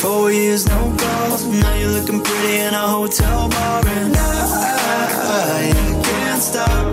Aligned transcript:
Four 0.00 0.32
years, 0.32 0.66
no 0.66 0.96
calls. 0.96 1.44
Now 1.44 1.74
you're 1.74 1.90
looking 1.90 2.22
pretty 2.22 2.56
in 2.56 2.72
a 2.72 2.88
hotel 2.88 3.50
bar, 3.50 3.86
and 3.86 4.16
I, 4.16 5.72
can't 6.02 6.42
stop. 6.42 6.86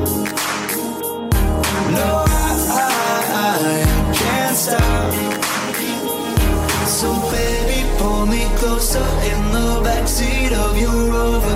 No, 1.96 2.26
I, 2.28 4.12
can't 4.14 4.58
stop. 4.58 5.14
So 6.86 7.08
baby, 7.32 7.88
pull 7.98 8.26
me 8.26 8.44
closer 8.58 9.08
in 9.32 9.52
the 9.54 9.82
backseat 9.88 10.52
of 10.52 10.78
your 10.78 11.10
Rover 11.10 11.56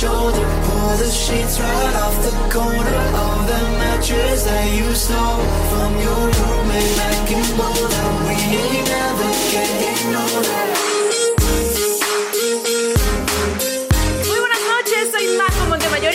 Shoulder. 0.00 0.46
Pull 0.66 0.96
the 0.96 1.10
sheets 1.10 1.58
right 1.58 1.96
off 2.04 2.14
the 2.22 2.32
corner 2.54 2.98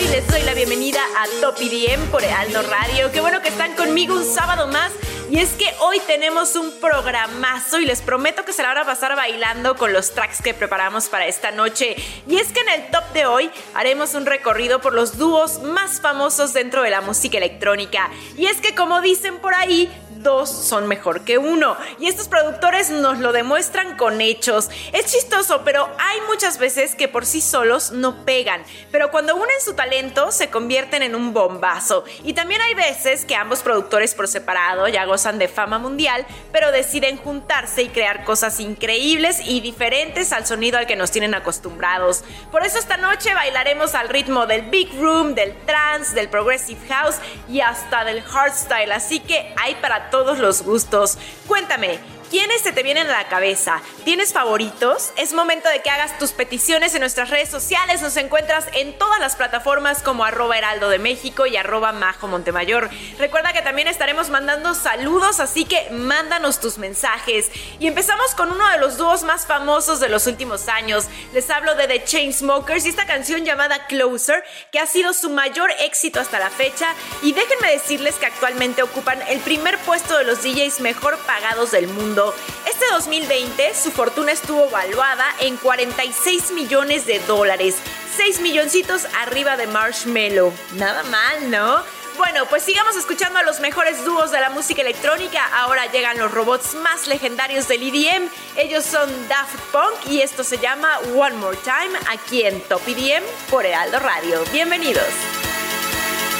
y 0.00 0.08
les 0.08 0.26
doy 0.26 0.42
la 0.42 0.54
bienvenida 0.54 1.00
a 1.16 1.26
Top 1.40 1.60
IDM 1.60 2.10
por 2.10 2.24
Aldo 2.24 2.62
Radio. 2.62 3.12
Qué 3.12 3.20
bueno 3.20 3.40
que 3.42 3.48
están 3.48 3.74
conmigo 3.76 4.16
un 4.16 4.24
sábado 4.24 4.66
más. 4.66 4.90
Y 5.30 5.38
es 5.38 5.52
que 5.52 5.66
hoy 5.80 6.00
tenemos 6.06 6.54
un 6.54 6.70
programazo 6.80 7.80
y 7.80 7.86
les 7.86 8.02
prometo 8.02 8.44
que 8.44 8.52
se 8.52 8.62
la 8.62 8.68
van 8.68 8.78
a 8.78 8.84
pasar 8.84 9.16
bailando 9.16 9.74
con 9.76 9.92
los 9.92 10.12
tracks 10.12 10.42
que 10.42 10.52
preparamos 10.52 11.08
para 11.08 11.26
esta 11.26 11.50
noche. 11.50 11.96
Y 12.28 12.36
es 12.36 12.52
que 12.52 12.60
en 12.60 12.68
el 12.68 12.90
top 12.90 13.04
de 13.14 13.26
hoy 13.26 13.50
haremos 13.74 14.14
un 14.14 14.26
recorrido 14.26 14.80
por 14.80 14.92
los 14.92 15.16
dúos 15.16 15.62
más 15.62 16.00
famosos 16.00 16.52
dentro 16.52 16.82
de 16.82 16.90
la 16.90 17.00
música 17.00 17.38
electrónica. 17.38 18.10
Y 18.36 18.46
es 18.46 18.60
que 18.60 18.74
como 18.74 19.00
dicen 19.00 19.38
por 19.38 19.54
ahí, 19.54 19.90
dos 20.24 20.50
son 20.50 20.88
mejor 20.88 21.24
que 21.24 21.38
uno. 21.38 21.76
Y 22.00 22.08
estos 22.08 22.26
productores 22.26 22.90
nos 22.90 23.20
lo 23.20 23.30
demuestran 23.30 23.96
con 23.96 24.20
hechos. 24.20 24.70
Es 24.92 25.12
chistoso, 25.12 25.62
pero 25.64 25.88
hay 25.98 26.20
muchas 26.22 26.58
veces 26.58 26.96
que 26.96 27.06
por 27.06 27.26
sí 27.26 27.40
solos 27.40 27.92
no 27.92 28.24
pegan. 28.24 28.64
Pero 28.90 29.12
cuando 29.12 29.36
unen 29.36 29.60
su 29.64 29.74
talento, 29.74 30.32
se 30.32 30.50
convierten 30.50 31.04
en 31.04 31.14
un 31.14 31.32
bombazo. 31.32 32.04
Y 32.24 32.32
también 32.32 32.60
hay 32.62 32.74
veces 32.74 33.24
que 33.24 33.36
ambos 33.36 33.60
productores 33.60 34.14
por 34.14 34.26
separado 34.26 34.88
ya 34.88 35.04
gozan 35.04 35.38
de 35.38 35.46
fama 35.46 35.78
mundial, 35.78 36.26
pero 36.50 36.72
deciden 36.72 37.18
juntarse 37.18 37.82
y 37.82 37.90
crear 37.90 38.24
cosas 38.24 38.58
increíbles 38.58 39.40
y 39.44 39.60
diferentes 39.60 40.32
al 40.32 40.46
sonido 40.46 40.78
al 40.78 40.86
que 40.86 40.96
nos 40.96 41.10
tienen 41.10 41.34
acostumbrados. 41.34 42.24
Por 42.50 42.64
eso 42.64 42.78
esta 42.78 42.96
noche 42.96 43.34
bailaremos 43.34 43.94
al 43.94 44.08
ritmo 44.08 44.46
del 44.46 44.62
Big 44.62 44.90
Room, 44.98 45.34
del 45.34 45.54
trance, 45.66 46.14
del 46.14 46.30
Progressive 46.30 46.80
House 46.88 47.16
y 47.48 47.60
hasta 47.60 48.04
del 48.04 48.22
Hardstyle. 48.22 48.92
Así 48.92 49.20
que 49.20 49.52
hay 49.56 49.74
para 49.76 50.08
todos 50.10 50.13
los 50.22 50.62
gustos. 50.62 51.18
Cuéntame, 51.46 51.98
¿Quiénes 52.34 52.62
se 52.62 52.72
te 52.72 52.82
vienen 52.82 53.06
a 53.06 53.12
la 53.12 53.28
cabeza? 53.28 53.80
¿Tienes 54.04 54.32
favoritos? 54.32 55.12
Es 55.16 55.32
momento 55.32 55.68
de 55.68 55.82
que 55.82 55.90
hagas 55.90 56.18
tus 56.18 56.32
peticiones 56.32 56.92
en 56.92 57.00
nuestras 57.00 57.30
redes 57.30 57.48
sociales. 57.48 58.02
Nos 58.02 58.16
encuentras 58.16 58.66
en 58.72 58.98
todas 58.98 59.20
las 59.20 59.36
plataformas 59.36 60.02
como 60.02 60.24
arroba 60.24 60.58
heraldo 60.58 60.88
de 60.88 60.98
México 60.98 61.46
y 61.46 61.56
arroba 61.56 61.92
majo 61.92 62.26
Montemayor. 62.26 62.90
Recuerda 63.20 63.52
que 63.52 63.62
también 63.62 63.86
estaremos 63.86 64.30
mandando 64.30 64.74
saludos, 64.74 65.38
así 65.38 65.64
que 65.64 65.88
mándanos 65.90 66.58
tus 66.58 66.76
mensajes. 66.76 67.52
Y 67.78 67.86
empezamos 67.86 68.34
con 68.34 68.50
uno 68.50 68.68
de 68.68 68.78
los 68.78 68.96
dúos 68.98 69.22
más 69.22 69.46
famosos 69.46 70.00
de 70.00 70.08
los 70.08 70.26
últimos 70.26 70.66
años. 70.66 71.04
Les 71.32 71.48
hablo 71.50 71.76
de 71.76 71.86
The 71.86 72.02
Chainsmokers 72.02 72.84
y 72.84 72.88
esta 72.88 73.06
canción 73.06 73.44
llamada 73.44 73.86
Closer, 73.86 74.42
que 74.72 74.80
ha 74.80 74.86
sido 74.86 75.12
su 75.12 75.30
mayor 75.30 75.70
éxito 75.78 76.18
hasta 76.18 76.40
la 76.40 76.50
fecha. 76.50 76.96
Y 77.22 77.32
déjenme 77.32 77.70
decirles 77.70 78.16
que 78.16 78.26
actualmente 78.26 78.82
ocupan 78.82 79.22
el 79.28 79.38
primer 79.38 79.78
puesto 79.78 80.18
de 80.18 80.24
los 80.24 80.42
DJs 80.42 80.80
mejor 80.80 81.16
pagados 81.18 81.70
del 81.70 81.86
mundo. 81.86 82.23
Este 82.66 82.84
2020 82.92 83.74
su 83.74 83.90
fortuna 83.90 84.32
estuvo 84.32 84.70
valuada 84.70 85.24
en 85.40 85.56
46 85.56 86.52
millones 86.52 87.06
de 87.06 87.18
dólares, 87.20 87.76
6 88.16 88.40
milloncitos 88.40 89.06
arriba 89.20 89.56
de 89.56 89.66
Marshmello. 89.66 90.52
Nada 90.76 91.02
mal, 91.04 91.50
¿no? 91.50 91.82
Bueno, 92.16 92.46
pues 92.46 92.62
sigamos 92.62 92.94
escuchando 92.94 93.40
a 93.40 93.42
los 93.42 93.58
mejores 93.58 94.04
dúos 94.04 94.30
de 94.30 94.40
la 94.40 94.50
música 94.50 94.82
electrónica. 94.82 95.44
Ahora 95.52 95.90
llegan 95.90 96.16
los 96.18 96.30
robots 96.30 96.74
más 96.74 97.08
legendarios 97.08 97.66
del 97.66 97.82
EDM. 97.82 98.28
Ellos 98.56 98.84
son 98.84 99.10
Daft 99.28 99.58
Punk 99.72 100.06
y 100.08 100.20
esto 100.20 100.44
se 100.44 100.58
llama 100.58 100.98
One 101.16 101.36
More 101.36 101.58
Time 101.58 101.98
aquí 102.08 102.42
en 102.42 102.60
Top 102.62 102.82
EDM 102.86 103.24
por 103.50 103.66
Heraldo 103.66 103.98
Radio. 103.98 104.44
Bienvenidos. 104.52 105.08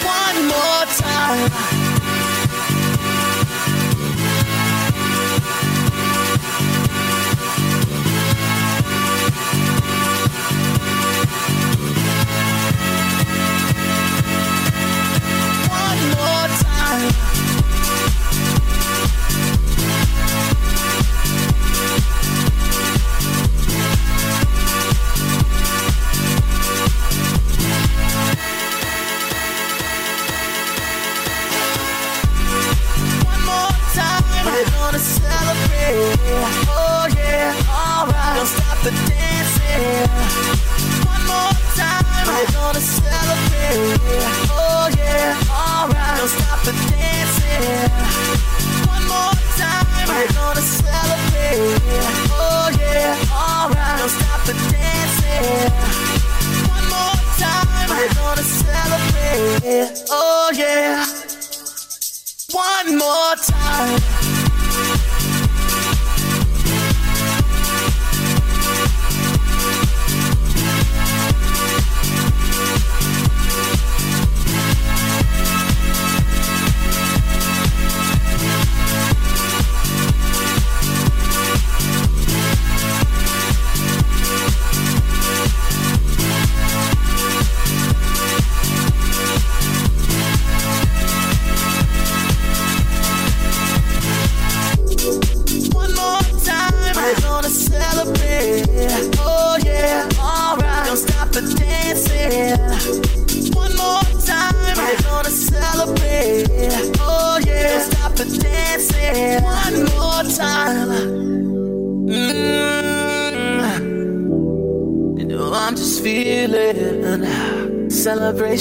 One 0.04 0.42
more 0.46 0.86
time. 0.96 1.83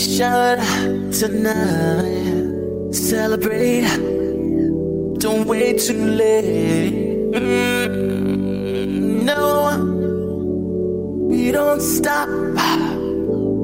Celebration 0.04 1.12
tonight. 1.12 2.94
Celebrate. 2.94 3.88
Don't 5.20 5.48
wait 5.48 5.80
too 5.80 6.06
late. 6.06 7.32
Mm, 7.34 8.44
no, 9.24 9.78
we 11.28 11.52
don't 11.52 11.82
stop. 11.82 12.30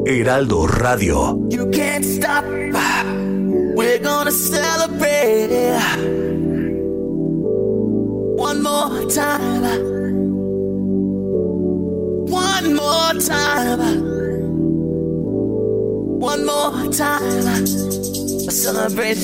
Heraldo 0.06 0.66
Radio. 0.66 1.39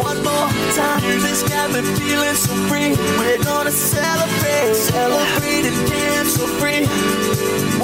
One 0.00 0.19
more 0.40 0.72
time. 0.72 1.02
Music's 1.02 1.42
got 1.48 1.70
me 1.72 1.82
feeling 1.98 2.34
so 2.34 2.52
free. 2.68 2.90
We're 3.18 3.42
gonna 3.44 3.70
celebrate. 3.70 4.74
Celebrate 4.74 5.64
and 5.70 5.80
dance 5.88 6.34
so 6.36 6.46
free. 6.58 6.86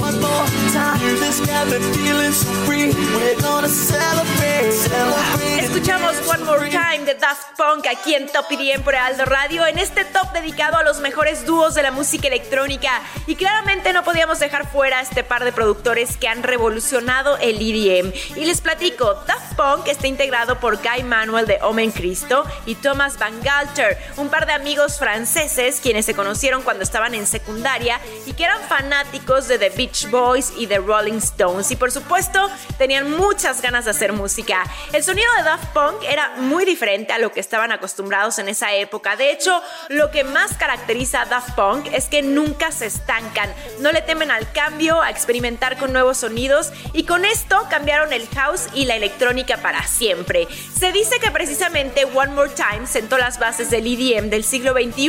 One 0.00 0.20
more 0.20 0.46
time. 0.72 0.98
Music's 1.04 1.40
got 1.46 1.66
me 1.68 1.78
feeling 1.94 2.32
so 2.32 2.50
free. 2.64 2.88
We're 3.16 3.40
gonna 3.40 3.68
celebrate. 3.68 4.72
Celebrate 4.72 5.64
and 5.64 5.76
Escuchamos 5.76 6.14
One 6.26 6.44
More. 6.44 6.70
Time 6.70 7.04
de 7.04 7.14
Daft 7.14 7.56
Punk 7.56 7.86
aquí 7.86 8.14
en 8.14 8.26
Top 8.28 8.50
IDM 8.50 8.82
por 8.82 8.96
Aldo 8.96 9.25
Radio, 9.25 9.66
en 9.66 9.78
este 9.78 10.04
top 10.04 10.32
dedicado 10.32 10.76
a 10.76 10.82
los 10.82 11.00
mejores 11.00 11.44
dúos 11.46 11.75
de 11.75 11.82
la 11.82 11.90
música 11.90 12.28
electrónica. 12.28 13.02
Y 13.26 13.36
claramente 13.36 13.92
no 13.92 14.02
podíamos 14.02 14.38
dejar 14.38 14.66
fuera 14.66 14.98
a 14.98 15.02
este 15.02 15.22
par 15.22 15.44
de 15.44 15.52
productores 15.52 16.16
que 16.16 16.28
han 16.28 16.42
revolucionado 16.42 17.36
el 17.38 17.56
EDM. 17.56 18.12
Y 18.36 18.44
les 18.46 18.60
platico, 18.60 19.14
Daft 19.26 19.54
Punk 19.54 19.88
está 19.88 20.06
integrado 20.06 20.58
por 20.58 20.78
Guy 20.78 21.02
Manuel 21.04 21.46
de 21.46 21.58
Omen 21.62 21.90
Cristo 21.90 22.45
y 22.66 22.74
Thomas 22.74 23.18
Van 23.18 23.40
Galter, 23.42 23.98
un 24.16 24.28
par 24.28 24.46
de 24.46 24.52
amigos 24.52 24.98
franceses 24.98 25.80
quienes 25.80 26.06
se 26.06 26.14
conocieron 26.14 26.62
cuando 26.62 26.82
estaban 26.82 27.14
en 27.14 27.26
secundaria 27.26 28.00
y 28.26 28.32
que 28.32 28.44
eran 28.44 28.60
fanáticos 28.68 29.48
de 29.48 29.58
The 29.58 29.70
Beach 29.70 30.10
Boys 30.10 30.52
y 30.56 30.66
The 30.66 30.78
Rolling 30.78 31.18
Stones. 31.18 31.70
Y 31.70 31.76
por 31.76 31.90
supuesto, 31.92 32.50
tenían 32.78 33.10
muchas 33.10 33.62
ganas 33.62 33.84
de 33.84 33.90
hacer 33.90 34.12
música. 34.12 34.64
El 34.92 35.02
sonido 35.02 35.30
de 35.36 35.42
Daft 35.44 35.66
Punk 35.72 36.02
era 36.08 36.36
muy 36.36 36.64
diferente 36.64 37.12
a 37.12 37.18
lo 37.18 37.32
que 37.32 37.40
estaban 37.40 37.72
acostumbrados 37.72 38.38
en 38.38 38.48
esa 38.48 38.74
época. 38.74 39.16
De 39.16 39.30
hecho, 39.30 39.62
lo 39.88 40.10
que 40.10 40.24
más 40.24 40.54
caracteriza 40.54 41.22
a 41.22 41.26
Daft 41.26 41.54
Punk 41.54 41.86
es 41.92 42.06
que 42.06 42.22
nunca 42.22 42.72
se 42.72 42.86
estancan, 42.86 43.52
no 43.80 43.92
le 43.92 44.02
temen 44.02 44.30
al 44.30 44.50
cambio, 44.52 45.00
a 45.02 45.10
experimentar 45.10 45.78
con 45.78 45.92
nuevos 45.92 46.18
sonidos 46.18 46.72
y 46.92 47.04
con 47.04 47.24
esto 47.24 47.66
cambiaron 47.70 48.12
el 48.12 48.28
house 48.28 48.66
y 48.74 48.84
la 48.84 48.96
electrónica 48.96 49.58
para 49.58 49.86
siempre. 49.86 50.48
Se 50.78 50.92
dice 50.92 51.18
que 51.18 51.30
precisamente 51.30 52.04
One 52.04 52.34
More 52.36 52.50
Time 52.50 52.86
sentó 52.86 53.16
las 53.16 53.38
bases 53.38 53.70
del 53.70 53.86
EDM 53.86 54.28
del 54.28 54.44
siglo 54.44 54.74
XXI 54.74 55.08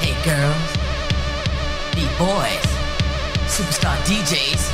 Hey 0.00 0.16
girls, 0.24 0.56
beat 1.94 2.10
boys, 2.18 2.58
superstar 3.48 3.96
DJs. 4.04 4.68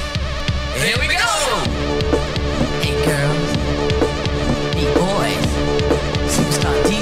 Here 0.76 0.96
we 0.98 1.08
go! 1.08 1.79
Superstar 6.70 6.99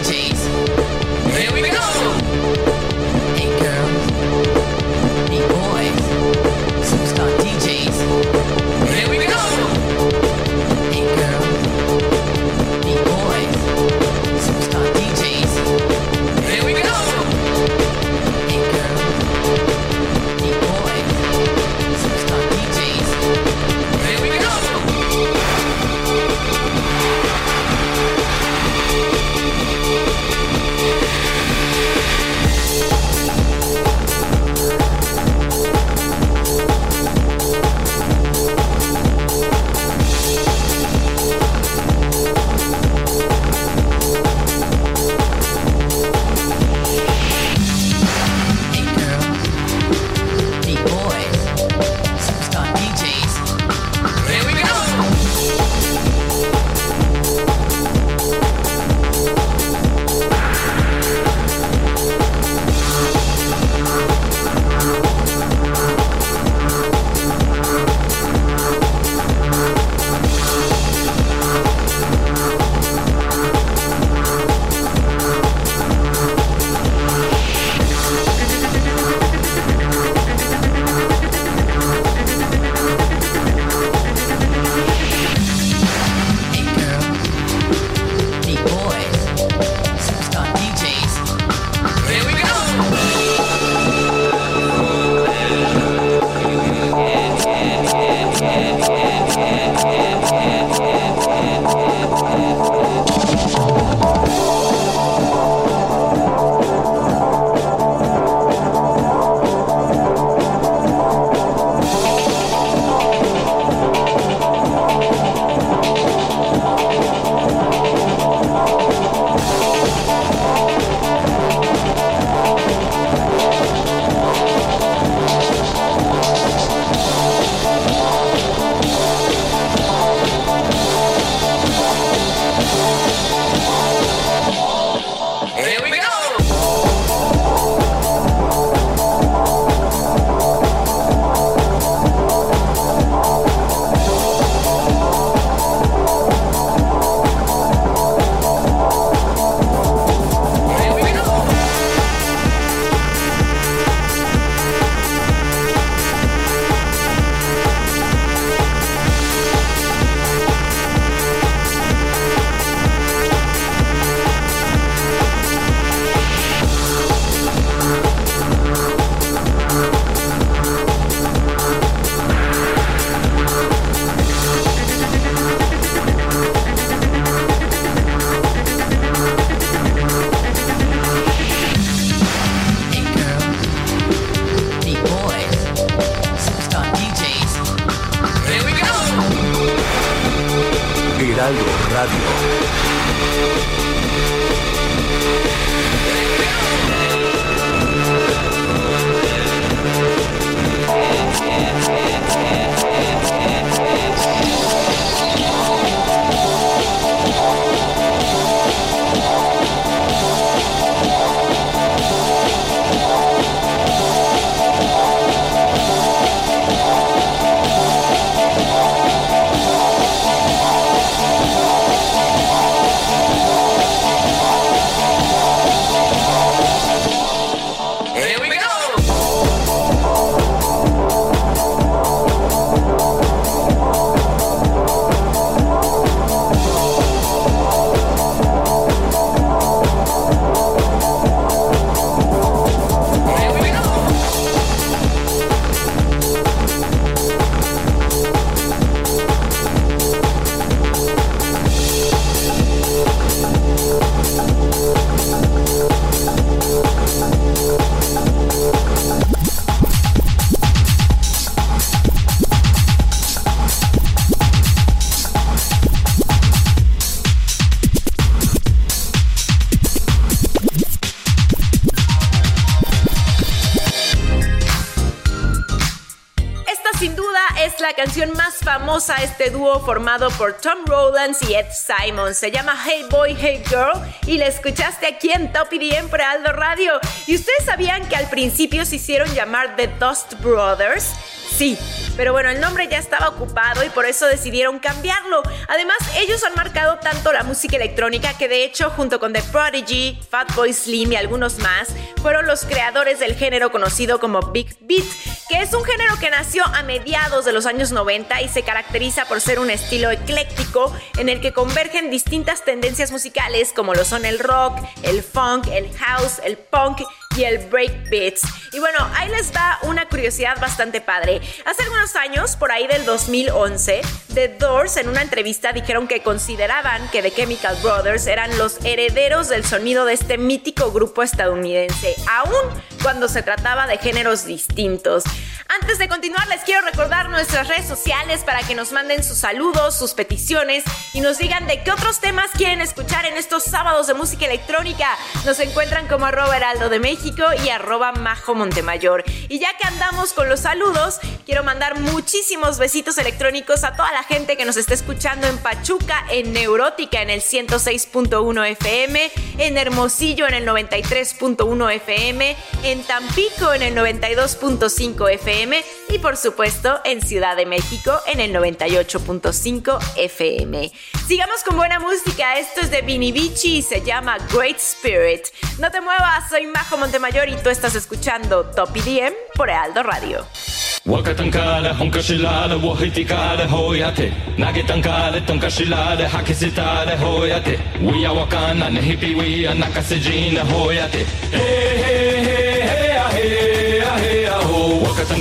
formado 279.77 280.31
por 280.31 280.55
Tom 280.55 280.85
Rowlands 280.87 281.43
y 281.43 281.55
Ed 281.55 281.67
Simon. 281.71 282.35
Se 282.35 282.51
llama 282.51 282.75
Hey 282.85 283.05
Boy, 283.11 283.37
Hey 283.39 283.63
Girl 283.69 284.01
y 284.27 284.39
la 284.39 284.47
escuchaste 284.47 285.07
aquí 285.07 285.31
en 285.31 285.53
Top 285.53 285.69
EDM 285.71 286.09
por 286.09 286.23
Aldo 286.23 286.53
Radio. 286.53 286.99
¿Y 287.27 287.35
ustedes 287.35 287.65
sabían 287.65 288.09
que 288.09 288.17
al 288.17 288.29
principio 288.31 288.85
se 288.87 288.97
hicieron 288.97 289.33
llamar 289.35 289.77
The 289.77 289.89
Dust 289.99 290.35
Brothers? 290.41 291.13
Sí, 291.59 291.77
pero 292.17 292.33
bueno, 292.33 292.51
el 292.51 292.61
nombre 292.61 292.87
ya 292.89 292.99
estaba 292.99 293.29
ocupado 293.29 293.83
y 293.85 293.89
por 293.89 294.07
eso 294.07 294.27
decidieron 294.27 294.79
cambiarlo. 294.79 295.43
Además, 295.67 295.97
ellos 296.17 296.45
han 296.45 296.55
marcado 296.55 296.99
tanto 297.01 297.33
la 297.33 297.43
música 297.43 297.75
electrónica 297.75 298.39
que 298.39 298.47
de 298.47 298.65
hecho, 298.65 298.91
junto 298.91 299.19
con 299.19 299.33
The 299.33 299.43
Prodigy, 299.43 300.19
Fatboy 300.31 300.73
Slim 300.73 301.13
y 301.13 301.17
algunos 301.17 301.59
más, 301.59 301.89
fueron 302.23 302.47
los 302.47 302.65
creadores 302.65 303.19
del 303.19 303.35
género 303.35 303.73
conocido 303.73 304.21
como 304.21 304.41
Big 304.53 304.77
Beat, 304.81 305.05
que 305.49 305.61
es 305.61 305.75
un 305.75 305.83
género 305.83 305.98
nació 306.39 306.65
a 306.67 306.85
mediados 306.85 307.45
de 307.45 307.53
los 307.53 307.67
años 307.67 307.91
90 307.91 308.43
y 308.43 308.49
se 308.49 308.63
caracteriza 308.63 309.25
por 309.25 309.41
ser 309.41 309.59
un 309.59 309.71
estilo 309.71 310.09
ecléctico 310.09 310.97
en 311.17 311.29
el 311.29 311.41
que 311.41 311.53
convergen 311.53 312.13
distintas 312.13 312.65
tendencias 312.65 313.11
musicales 313.11 313.73
como 313.75 313.93
lo 313.93 314.05
son 314.05 314.25
el 314.25 314.39
rock, 314.39 314.79
el 315.03 315.25
funk, 315.25 315.67
el 315.67 315.93
house, 315.97 316.41
el 316.45 316.57
punk 316.57 317.01
y 317.37 317.43
el 317.43 317.59
breakbeats. 317.67 318.43
Y 318.73 318.79
bueno, 318.79 318.99
ahí 319.17 319.29
les 319.31 319.53
va 319.53 319.81
una 319.83 320.09
curiosidad 320.09 320.61
bastante 320.61 321.01
padre. 321.01 321.41
Hace 321.65 321.83
algunos 321.83 322.15
años, 322.15 322.55
por 322.55 322.71
ahí 322.71 322.87
del 322.87 323.05
2011, 323.05 324.03
The 324.33 324.49
Doors 324.61 324.97
en 324.97 325.09
una 325.09 325.23
entrevista 325.23 325.73
dijeron 325.73 326.07
que 326.07 326.23
consideraban 326.23 327.11
que 327.11 327.21
The 327.21 327.33
Chemical 327.33 327.77
Brothers 327.83 328.29
eran 328.29 328.57
los 328.59 328.79
herederos 328.85 329.49
del 329.49 329.65
sonido 329.65 330.05
de 330.05 330.15
este 330.15 330.39
mítico 330.39 330.93
grupo 330.93 331.25
estadounidense, 331.25 332.15
aún 332.31 332.83
cuando 333.03 333.27
se 333.29 333.43
trataba 333.43 333.89
de 333.89 333.99
géneros 333.99 334.45
distintos. 334.45 335.25
Antes 335.71 335.99
de 335.99 336.09
continuar, 336.09 336.49
les 336.49 336.63
quiero 336.63 336.81
recordar 336.81 337.29
nuestras 337.29 337.69
redes 337.69 337.87
sociales 337.87 338.43
para 338.43 338.63
que 338.63 338.75
nos 338.75 338.93
manden 338.93 339.23
sus 339.23 339.37
saludos, 339.37 339.99
sus 339.99 340.15
peticiones 340.15 340.83
y 341.13 341.21
nos 341.21 341.37
digan 341.37 341.67
de 341.67 341.83
qué 341.83 341.93
otros 341.93 342.21
temas 342.21 342.51
quieren 342.53 342.81
escuchar 342.81 343.27
en 343.27 343.37
estos 343.37 343.65
sábados 343.65 344.07
de 344.07 344.15
música 344.15 344.47
electrónica. 344.47 345.19
Nos 345.45 345.61
encuentran 345.61 346.09
como 346.09 346.25
arroba 346.25 346.57
heraldo 346.57 346.89
de 346.89 347.01
México 347.01 347.45
y 347.63 347.69
arroba 347.69 348.13
majo 348.13 348.55
Montemayor. 348.55 349.25
Y 349.51 349.59
ya 349.59 349.77
que 349.77 349.87
andamos 349.87 350.33
con 350.33 350.49
los 350.49 350.61
saludos, 350.61 351.21
quiero 351.45 351.63
mandar 351.65 352.01
muchísimos 352.01 352.79
besitos 352.79 353.19
electrónicos 353.19 353.85
a 353.85 353.93
toda 353.93 354.11
la 354.13 354.23
gente 354.23 354.57
que 354.57 354.65
nos 354.65 354.79
está 354.79 354.95
escuchando 354.95 355.49
en 355.49 355.59
Pachuca, 355.59 356.25
en 356.31 356.55
Neurótica 356.55 357.21
en 357.21 357.29
el 357.29 357.43
106.1 357.43 358.71
FM, 358.71 359.31
en 359.59 359.77
Hermosillo 359.77 360.49
en 360.49 360.55
el 360.55 360.67
93.1 360.67 361.93
FM, 361.97 362.57
en 362.85 363.03
Tampico 363.03 363.75
en 363.75 363.83
el 363.83 363.95
92.5 363.95 365.31
FM 365.33 365.58
FM 365.59 365.85
y 366.11 366.19
por 366.21 366.37
supuesto 366.37 367.01
en 367.05 367.21
Ciudad 367.21 367.57
de 367.57 367.67
México 367.67 368.13
en 368.27 368.39
el 368.39 368.53
98.5 368.55 369.99
FM. 370.17 370.93
Sigamos 371.27 371.65
con 371.65 371.77
buena 371.77 371.99
música, 371.99 372.61
esto 372.61 372.81
es 372.83 372.93
de 372.93 373.03
Vini 373.03 373.33
Vici 373.33 373.79
y 373.79 373.83
se 373.83 374.01
llama 374.03 374.39
Great 374.55 374.77
Spirit. 374.77 375.49
No 375.81 375.91
te 375.91 376.01
muevas, 376.01 376.49
soy 376.49 376.69
Majo 376.69 376.97
Montemayor 376.97 377.49
y 377.49 377.57
tú 377.57 377.71
estás 377.71 377.97
escuchando 377.97 378.67
Top 378.67 378.97
IDM 378.97 379.35
por 379.57 379.69
Aldo 379.69 380.05
Radio. 380.05 380.47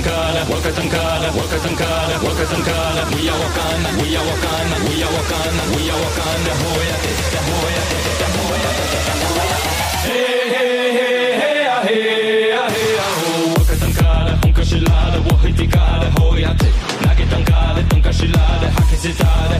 Wakatangana, 0.08 0.40
Wakatangana, 0.48 1.28
Wakatangana, 1.36 2.14
Wakatangana, 2.24 3.02
we 3.14 3.28
are 3.28 3.36
Wakanda, 3.36 3.90
we 4.00 4.16
are 4.16 4.24
Wakanda, 4.24 4.76
we 4.88 5.02
are 5.04 5.12
Wakanda, 5.12 5.62
we 5.76 5.90
are 5.90 6.00
Wakana, 6.00 6.52
Hoya, 6.62 6.96
the 7.32 7.40
Hoya, 7.48 7.82
the 8.18 8.26
Hoya, 8.32 8.70
the 9.04 9.14
Hoya. 9.28 9.58
Hey, 10.08 10.48
hey, 10.48 10.92
hey, 10.96 11.40
hey, 11.40 11.66
ah, 11.68 11.82
hey, 11.84 12.52
ah, 12.56 12.70
hey, 12.70 12.96
ah, 12.98 13.20
oh, 13.20 13.54
Wakatangana, 13.58 14.32
Unkashilada, 14.46 15.18
Wahitigada, 15.28 16.08
Hoya, 16.18 16.54
Nagitangada, 17.04 17.80
Unkashilada, 17.94 18.66
Hakisitade, 18.76 19.56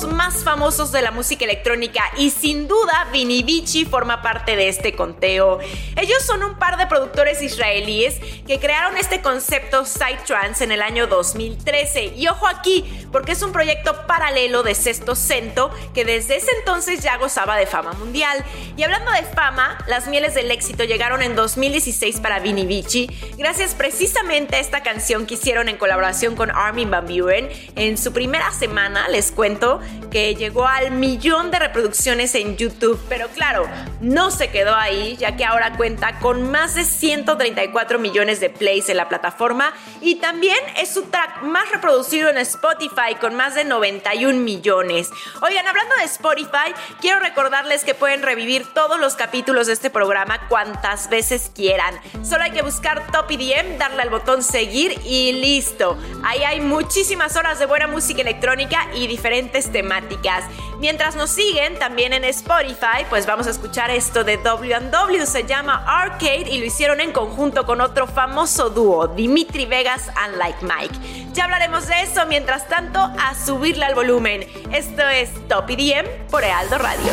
más 0.00 0.42
famosos 0.42 0.90
de 0.90 1.02
la 1.02 1.10
música 1.10 1.44
electrónica 1.44 2.02
y 2.16 2.30
sin 2.30 2.66
duda 2.66 3.08
Vini 3.12 3.44
forma 3.90 4.22
parte 4.22 4.56
de 4.56 4.68
este 4.68 4.96
conteo. 4.96 5.58
Ellos 5.96 6.22
son 6.24 6.42
un 6.42 6.54
par 6.54 6.78
de 6.78 6.86
productores 6.86 7.42
israelíes 7.42 8.18
que 8.46 8.58
crearon 8.58 8.96
este 8.96 9.20
concepto 9.20 9.84
Psytrance 9.84 10.64
en 10.64 10.72
el 10.72 10.80
año 10.80 11.08
2013 11.08 12.14
y 12.16 12.26
ojo 12.26 12.46
aquí 12.46 13.01
porque 13.12 13.32
es 13.32 13.42
un 13.42 13.52
proyecto 13.52 14.06
paralelo 14.06 14.62
de 14.62 14.74
Sexto 14.74 15.14
Cento 15.14 15.70
que 15.94 16.04
desde 16.04 16.36
ese 16.36 16.50
entonces 16.58 17.00
ya 17.00 17.16
gozaba 17.18 17.56
de 17.56 17.66
fama 17.66 17.92
mundial. 17.92 18.44
Y 18.76 18.82
hablando 18.82 19.12
de 19.12 19.22
fama, 19.22 19.78
las 19.86 20.08
mieles 20.08 20.34
del 20.34 20.50
éxito 20.50 20.84
llegaron 20.84 21.22
en 21.22 21.36
2016 21.36 22.20
para 22.20 22.40
Vini 22.40 22.66
Vici 22.66 23.08
gracias 23.36 23.74
precisamente 23.74 24.56
a 24.56 24.60
esta 24.60 24.82
canción 24.82 25.26
que 25.26 25.34
hicieron 25.34 25.68
en 25.68 25.76
colaboración 25.76 26.36
con 26.36 26.50
Armin 26.50 26.90
Van 26.90 27.06
Buren. 27.06 27.48
En 27.76 27.98
su 27.98 28.12
primera 28.12 28.50
semana 28.52 29.08
les 29.08 29.32
cuento 29.32 29.80
que 30.10 30.34
llegó 30.34 30.66
al 30.66 30.90
millón 30.90 31.50
de 31.50 31.58
reproducciones 31.58 32.34
en 32.34 32.56
YouTube, 32.56 33.00
pero 33.08 33.28
claro, 33.28 33.66
no 34.00 34.30
se 34.30 34.48
quedó 34.48 34.74
ahí, 34.74 35.16
ya 35.16 35.36
que 35.36 35.44
ahora 35.44 35.76
cuenta 35.76 36.18
con 36.18 36.50
más 36.50 36.74
de 36.74 36.84
134 36.84 37.98
millones 37.98 38.40
de 38.40 38.50
plays 38.50 38.88
en 38.88 38.98
la 38.98 39.08
plataforma 39.08 39.72
y 40.00 40.16
también 40.16 40.58
es 40.78 40.90
su 40.90 41.04
track 41.04 41.42
más 41.42 41.70
reproducido 41.70 42.28
en 42.28 42.38
Spotify 42.38 43.01
con 43.20 43.34
más 43.34 43.54
de 43.54 43.64
91 43.64 44.38
millones. 44.38 45.10
Oigan, 45.40 45.66
hablando 45.66 45.96
de 45.96 46.04
Spotify, 46.04 46.72
quiero 47.00 47.18
recordarles 47.18 47.84
que 47.84 47.94
pueden 47.94 48.22
revivir 48.22 48.64
todos 48.72 48.98
los 49.00 49.16
capítulos 49.16 49.66
de 49.66 49.72
este 49.72 49.90
programa 49.90 50.46
cuantas 50.48 51.10
veces 51.10 51.50
quieran. 51.54 52.00
Solo 52.22 52.44
hay 52.44 52.52
que 52.52 52.62
buscar 52.62 53.10
Top 53.10 53.30
EDM, 53.30 53.76
darle 53.76 54.02
al 54.02 54.10
botón 54.10 54.42
seguir 54.42 55.00
y 55.04 55.32
listo. 55.32 55.98
Ahí 56.24 56.44
hay 56.44 56.60
muchísimas 56.60 57.36
horas 57.36 57.58
de 57.58 57.66
buena 57.66 57.88
música 57.88 58.22
electrónica 58.22 58.86
y 58.94 59.08
diferentes 59.08 59.72
temáticas. 59.72 60.44
Mientras 60.78 61.14
nos 61.14 61.30
siguen 61.30 61.78
también 61.78 62.12
en 62.12 62.24
Spotify, 62.24 63.04
pues 63.08 63.26
vamos 63.26 63.46
a 63.46 63.50
escuchar 63.50 63.90
esto 63.90 64.24
de 64.24 64.36
W&W, 64.36 65.26
se 65.26 65.44
llama 65.44 65.84
Arcade 65.86 66.50
y 66.50 66.58
lo 66.58 66.66
hicieron 66.66 67.00
en 67.00 67.12
conjunto 67.12 67.64
con 67.66 67.80
otro 67.80 68.06
famoso 68.06 68.70
dúo, 68.70 69.06
Dimitri 69.06 69.66
Vegas 69.66 70.10
and 70.16 70.36
Like 70.38 70.58
Mike. 70.62 71.22
Ya 71.34 71.44
hablaremos 71.44 71.86
de 71.86 72.02
eso, 72.02 72.26
mientras 72.26 72.68
tanto, 72.68 72.91
a 73.00 73.34
subirle 73.34 73.84
al 73.84 73.94
volumen. 73.94 74.44
Esto 74.72 75.02
es 75.08 75.30
Top 75.48 75.68
EDM 75.68 76.06
por 76.30 76.44
Ealdo 76.44 76.78
Radio. 76.78 77.12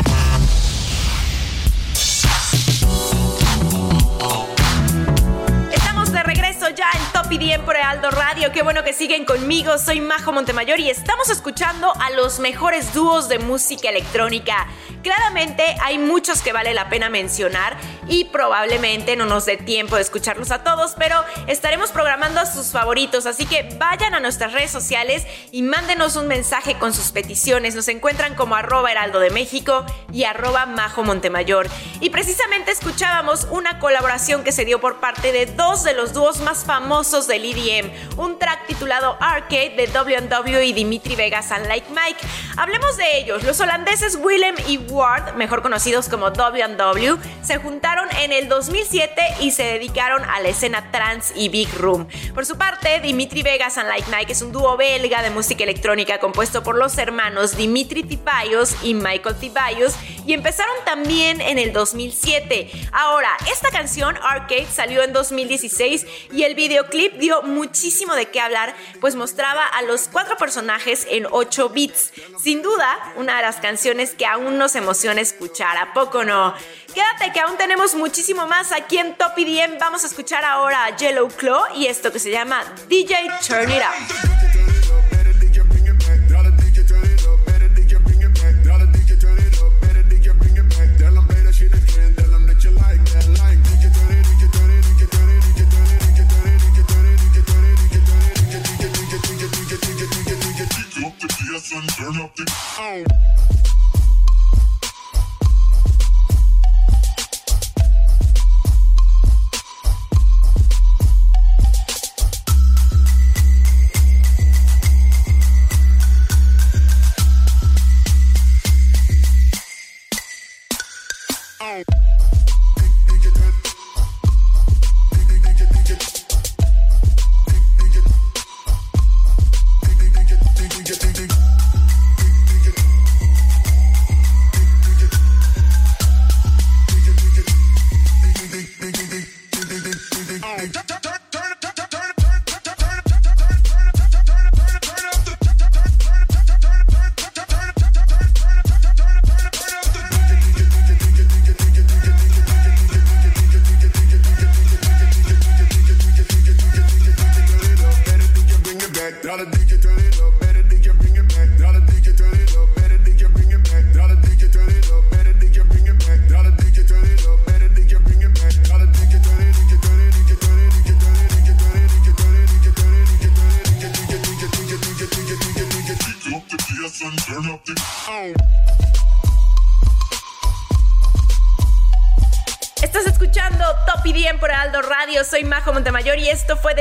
Bien 7.41 7.61
por 7.65 7.75
Aldo 7.75 8.11
Radio. 8.11 8.51
Qué 8.51 8.61
bueno 8.61 8.83
que 8.83 8.93
siguen 8.93 9.25
conmigo. 9.25 9.79
Soy 9.79 9.99
Majo 9.99 10.31
Montemayor 10.31 10.79
y 10.79 10.91
estamos 10.91 11.27
escuchando 11.31 11.91
a 11.99 12.11
los 12.11 12.39
mejores 12.39 12.93
dúos 12.93 13.29
de 13.29 13.39
música 13.39 13.89
electrónica. 13.89 14.67
Claramente 15.01 15.63
hay 15.81 15.97
muchos 15.97 16.41
que 16.41 16.53
vale 16.53 16.73
la 16.73 16.89
pena 16.89 17.09
mencionar 17.09 17.75
y 18.07 18.25
probablemente 18.25 19.15
no 19.15 19.25
nos 19.25 19.45
dé 19.45 19.57
tiempo 19.57 19.95
de 19.95 20.01
escucharlos 20.01 20.51
a 20.51 20.63
todos, 20.63 20.93
pero 20.97 21.15
estaremos 21.47 21.91
programando 21.91 22.39
a 22.39 22.45
sus 22.45 22.67
favoritos, 22.67 23.25
así 23.25 23.45
que 23.45 23.69
vayan 23.77 24.13
a 24.13 24.19
nuestras 24.19 24.53
redes 24.53 24.69
sociales 24.69 25.25
y 25.51 25.63
mándenos 25.63 26.15
un 26.17 26.27
mensaje 26.27 26.77
con 26.77 26.93
sus 26.93 27.11
peticiones. 27.11 27.73
Nos 27.73 27.87
encuentran 27.87 28.35
como 28.35 28.55
arroba 28.55 28.91
heraldo 28.91 29.19
de 29.19 29.29
México 29.31 29.85
y 30.11 30.25
arroba 30.25 30.65
Majo 30.65 31.03
Montemayor. 31.03 31.67
Y 31.99 32.09
precisamente 32.09 32.71
escuchábamos 32.71 33.47
una 33.49 33.79
colaboración 33.79 34.43
que 34.43 34.51
se 34.51 34.65
dio 34.65 34.81
por 34.81 34.99
parte 34.99 35.31
de 35.31 35.45
dos 35.45 35.83
de 35.83 35.93
los 35.93 36.13
dúos 36.13 36.41
más 36.41 36.63
famosos 36.65 37.27
del 37.27 37.45
EDM, 37.45 37.91
un 38.17 38.37
track 38.37 38.67
titulado 38.67 39.17
Arcade 39.19 39.75
de 39.77 39.87
WW 39.87 40.61
y 40.61 40.73
Dimitri 40.73 41.15
Vegas 41.15 41.51
and 41.51 41.67
Like 41.67 41.87
Mike. 41.89 42.19
Hablemos 42.57 42.97
de 42.97 43.17
ellos. 43.17 43.43
Los 43.43 43.59
holandeses 43.59 44.15
Willem 44.15 44.55
y 44.67 44.77
Ward, 44.91 45.35
mejor 45.35 45.61
conocidos 45.61 46.09
como 46.09 46.31
WW, 46.31 47.17
se 47.41 47.57
juntaron 47.57 48.07
en 48.17 48.31
el 48.31 48.49
2007 48.49 49.21
y 49.39 49.51
se 49.51 49.63
dedicaron 49.63 50.23
a 50.25 50.39
la 50.41 50.49
escena 50.49 50.91
trance 50.91 51.33
y 51.35 51.49
big 51.49 51.73
room. 51.79 52.07
Por 52.33 52.45
su 52.45 52.57
parte, 52.57 52.99
Dimitri 52.99 53.41
Vegas 53.41 53.77
and 53.77 53.87
Like 53.87 54.09
Mike 54.11 54.31
es 54.31 54.41
un 54.41 54.51
dúo 54.51 54.77
belga 54.77 55.23
de 55.23 55.29
música 55.29 55.63
electrónica 55.63 56.19
compuesto 56.19 56.61
por 56.63 56.75
los 56.75 56.97
hermanos 56.97 57.55
Dimitri 57.55 58.03
Tipayos 58.03 58.75
y 58.83 58.93
Michael 58.93 59.35
Tipayos 59.37 59.95
y 60.25 60.33
empezaron 60.33 60.75
también 60.85 61.41
en 61.41 61.57
el 61.57 61.73
2007. 61.73 62.69
Ahora, 62.91 63.29
esta 63.51 63.69
canción 63.69 64.17
Arcade 64.21 64.67
salió 64.67 65.03
en 65.03 65.13
2016 65.13 66.05
y 66.33 66.43
el 66.43 66.55
videoclip 66.55 67.13
dio 67.13 67.41
muchísimo 67.43 68.13
de 68.15 68.29
qué 68.29 68.39
hablar, 68.39 68.75
pues 68.99 69.15
mostraba 69.15 69.65
a 69.65 69.81
los 69.83 70.07
cuatro 70.07 70.37
personajes 70.37 71.07
en 71.09 71.25
8 71.29 71.69
bits. 71.69 72.11
Sin 72.41 72.61
duda, 72.61 73.13
una 73.15 73.37
de 73.37 73.41
las 73.41 73.57
canciones 73.57 74.13
que 74.13 74.25
aún 74.25 74.57
nos 74.57 74.75
emociona 74.81 75.21
escuchar, 75.21 75.77
¿a 75.77 75.93
poco 75.93 76.23
no? 76.23 76.53
Quédate 76.93 77.31
que 77.33 77.39
aún 77.39 77.57
tenemos 77.57 77.95
muchísimo 77.95 78.47
más 78.47 78.71
aquí 78.71 78.97
en 78.97 79.15
Top 79.15 79.37
EDM. 79.37 79.77
Vamos 79.79 80.03
a 80.03 80.07
escuchar 80.07 80.43
ahora 80.43 80.85
a 80.85 80.95
Yellow 80.97 81.29
Claw 81.29 81.63
y 81.75 81.87
esto 81.87 82.11
que 82.11 82.19
se 82.19 82.31
llama 82.31 82.63
DJ 82.87 83.29
Turn 83.47 83.71
It 83.71 83.81
Up. 83.81 84.70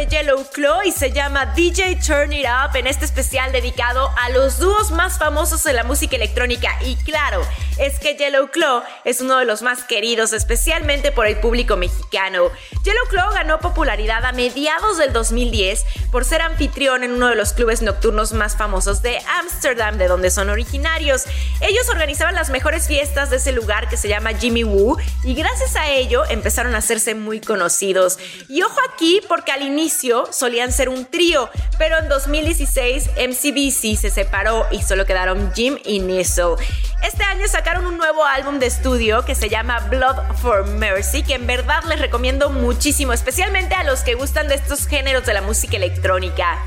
Yellow 0.07 0.45
Claw 0.53 0.83
y 0.85 0.93
se 0.93 1.13
llama 1.13 1.47
DJ 1.47 1.97
Turn 1.97 2.33
It 2.33 2.47
Up 2.47 2.77
en 2.77 2.87
este 2.87 3.05
especial 3.05 3.53
dedicado 3.53 4.11
a 4.19 4.31
los 4.31 4.59
dúos 4.59 4.91
más 4.91 5.19
famosos 5.19 5.63
de 5.65 5.73
la 5.73 5.85
música 5.85 6.17
electrónica. 6.17 6.79
Y 6.85 6.97
claro, 6.97 7.43
es 7.79 7.99
que 7.99 8.17
Yellow 8.17 8.51
Claw 8.51 8.83
es 9.05 9.21
uno 9.21 9.39
de 9.39 9.45
los 9.45 9.63
más 9.63 9.85
queridos, 9.85 10.33
especialmente 10.33 11.13
por 11.13 11.27
el 11.27 11.39
público 11.39 11.77
mexicano. 11.77 12.51
Yellow 12.83 13.07
Claw 13.09 13.33
ganó 13.33 13.59
popularidad 13.59 14.25
a 14.25 14.33
mediados 14.33 14.99
del 14.99 15.13
2010 15.13 15.85
por 16.11 16.25
ser 16.25 16.43
anfitrión 16.43 17.05
en 17.05 17.13
uno 17.13 17.29
de 17.29 17.37
los 17.37 17.53
clubes 17.53 17.83
nocturnos 17.83 18.33
más 18.33 18.57
famosos 18.57 19.03
de 19.03 19.19
Ámsterdam, 19.39 19.99
de 19.99 20.09
donde 20.09 20.31
son 20.31 20.51
originarios. 20.51 21.25
Ellos 21.61 21.89
organizaban 21.91 22.35
las 22.35 22.51
mejores 22.51 22.87
fiestas 22.87 23.31
de 23.31 23.37
ese 23.37 23.53
lugar 23.53 23.89
que 23.89 23.97
se 23.97 24.09
llama 24.09 24.35
Jimmy 24.35 24.65
Woo 24.65 24.97
y 25.25 25.35
gracias 25.35 25.77
a 25.77 25.89
ello 25.89 26.25
empezaron 26.29 26.75
a 26.75 26.79
hacerse 26.79 27.15
muy 27.15 27.41
conocidos. 27.41 28.19
Y 28.49 28.63
ojo 28.63 28.79
aquí 28.93 29.21
porque 29.29 29.53
al 29.53 29.63
inicio 29.63 29.90
solían 30.31 30.73
ser 30.73 30.89
un 30.89 31.05
trío, 31.05 31.51
pero 31.79 31.99
en 31.99 32.09
2016 32.09 33.11
MCBC 33.17 33.99
se 33.99 34.11
separó 34.11 34.67
y 34.71 34.83
solo 34.83 35.05
quedaron 35.05 35.53
Jim 35.55 35.79
y 35.85 35.99
Nisso. 35.99 36.57
Este 37.03 37.25
año 37.25 37.49
sacaron 37.49 37.87
un 37.87 37.99
nuevo 37.99 38.25
álbum 38.25 38.59
de 38.59 38.67
estudio 38.67 39.25
que 39.25 39.35
se 39.35 39.49
llama 39.49 39.81
Blood 39.91 40.37
for 40.41 40.67
Mercy, 40.67 41.23
que 41.23 41.35
en 41.35 41.47
verdad 41.47 41.83
les 41.89 41.99
recomiendo 41.99 42.51
muchísimo, 42.51 43.13
especialmente 43.13 43.75
a 43.75 43.85
los 43.85 44.01
que 44.01 44.15
gustan 44.15 44.49
de 44.49 44.55
estos 44.55 44.87
géneros 44.87 45.27
de 45.27 45.35
la 45.35 45.43
música 45.43 45.77
electrónica. 45.77 46.59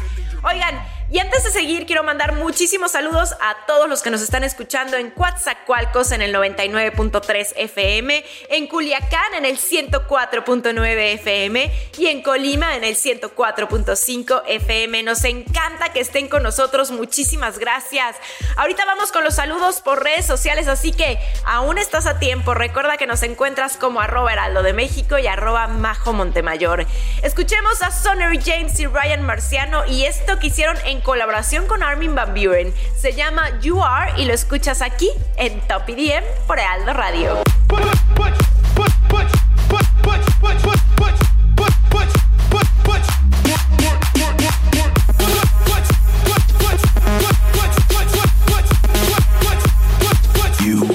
Oigan, 0.43 0.83
y 1.13 1.19
antes 1.19 1.43
de 1.43 1.51
seguir, 1.51 1.85
quiero 1.85 2.03
mandar 2.03 2.33
muchísimos 2.33 2.93
saludos 2.93 3.33
a 3.39 3.67
todos 3.67 3.87
los 3.87 4.01
que 4.01 4.09
nos 4.09 4.23
están 4.23 4.43
escuchando 4.43 4.97
en 4.97 5.11
Coatzacoalcos 5.11 6.11
en 6.11 6.23
el 6.23 6.33
99.3 6.33 7.53
FM, 7.55 8.25
en 8.49 8.65
Culiacán 8.65 9.35
en 9.37 9.45
el 9.45 9.59
104.9 9.59 11.13
FM 11.13 11.71
y 11.99 12.07
en 12.07 12.23
Colima 12.23 12.75
en 12.75 12.83
el 12.83 12.95
104.5 12.95 14.41
FM. 14.47 15.03
Nos 15.03 15.23
encanta 15.25 15.93
que 15.93 15.99
estén 15.99 16.29
con 16.29 16.41
nosotros, 16.41 16.89
muchísimas 16.89 17.59
gracias. 17.59 18.15
Ahorita 18.55 18.83
vamos 18.85 19.11
con 19.11 19.23
los 19.23 19.35
saludos 19.35 19.81
por 19.81 20.03
redes 20.03 20.25
sociales, 20.25 20.67
así 20.67 20.93
que 20.93 21.19
aún 21.45 21.77
estás 21.77 22.07
a 22.07 22.17
tiempo. 22.17 22.55
Recuerda 22.55 22.97
que 22.97 23.05
nos 23.05 23.21
encuentras 23.21 23.77
como 23.77 24.01
arroba 24.01 24.33
heraldo 24.33 24.63
de 24.63 24.73
México 24.73 25.19
y 25.19 25.27
arroba 25.27 25.67
majo 25.67 26.11
Montemayor. 26.11 26.87
Escuchemos 27.21 27.83
a 27.83 27.91
Sonny 27.91 28.39
James 28.43 28.79
y 28.79 28.87
Ryan 28.87 29.21
Marciano 29.21 29.85
y 29.85 30.05
esto 30.05 30.39
que 30.39 30.47
hicieron 30.47 30.75
en 30.85 31.02
colaboración 31.03 31.67
con 31.67 31.83
Armin 31.83 32.15
Van 32.15 32.33
Buren. 32.33 32.73
Se 32.97 33.13
llama 33.13 33.59
You 33.61 33.83
Are 33.83 34.13
y 34.17 34.25
lo 34.25 34.33
escuchas 34.33 34.81
aquí 34.81 35.09
en 35.37 35.59
Top 35.67 35.83
EDM 35.87 36.23
por 36.47 36.59
Heraldo 36.59 36.93
Radio. 36.93 37.43
You 50.59 50.87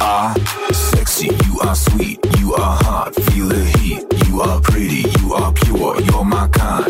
are 0.00 0.34
sexy, 0.72 1.30
you 1.44 1.60
are 1.62 1.74
sweet, 1.74 2.24
you 2.38 2.54
are 2.54 2.76
hot, 2.84 3.14
feel 3.14 3.48
the 3.48 3.64
heat. 3.78 4.04
You 4.26 4.40
are 4.40 4.60
pretty, 4.60 5.04
you 5.18 5.34
are 5.34 5.52
pure, 5.52 6.00
you're 6.00 6.24
my 6.24 6.46
kind. 6.48 6.89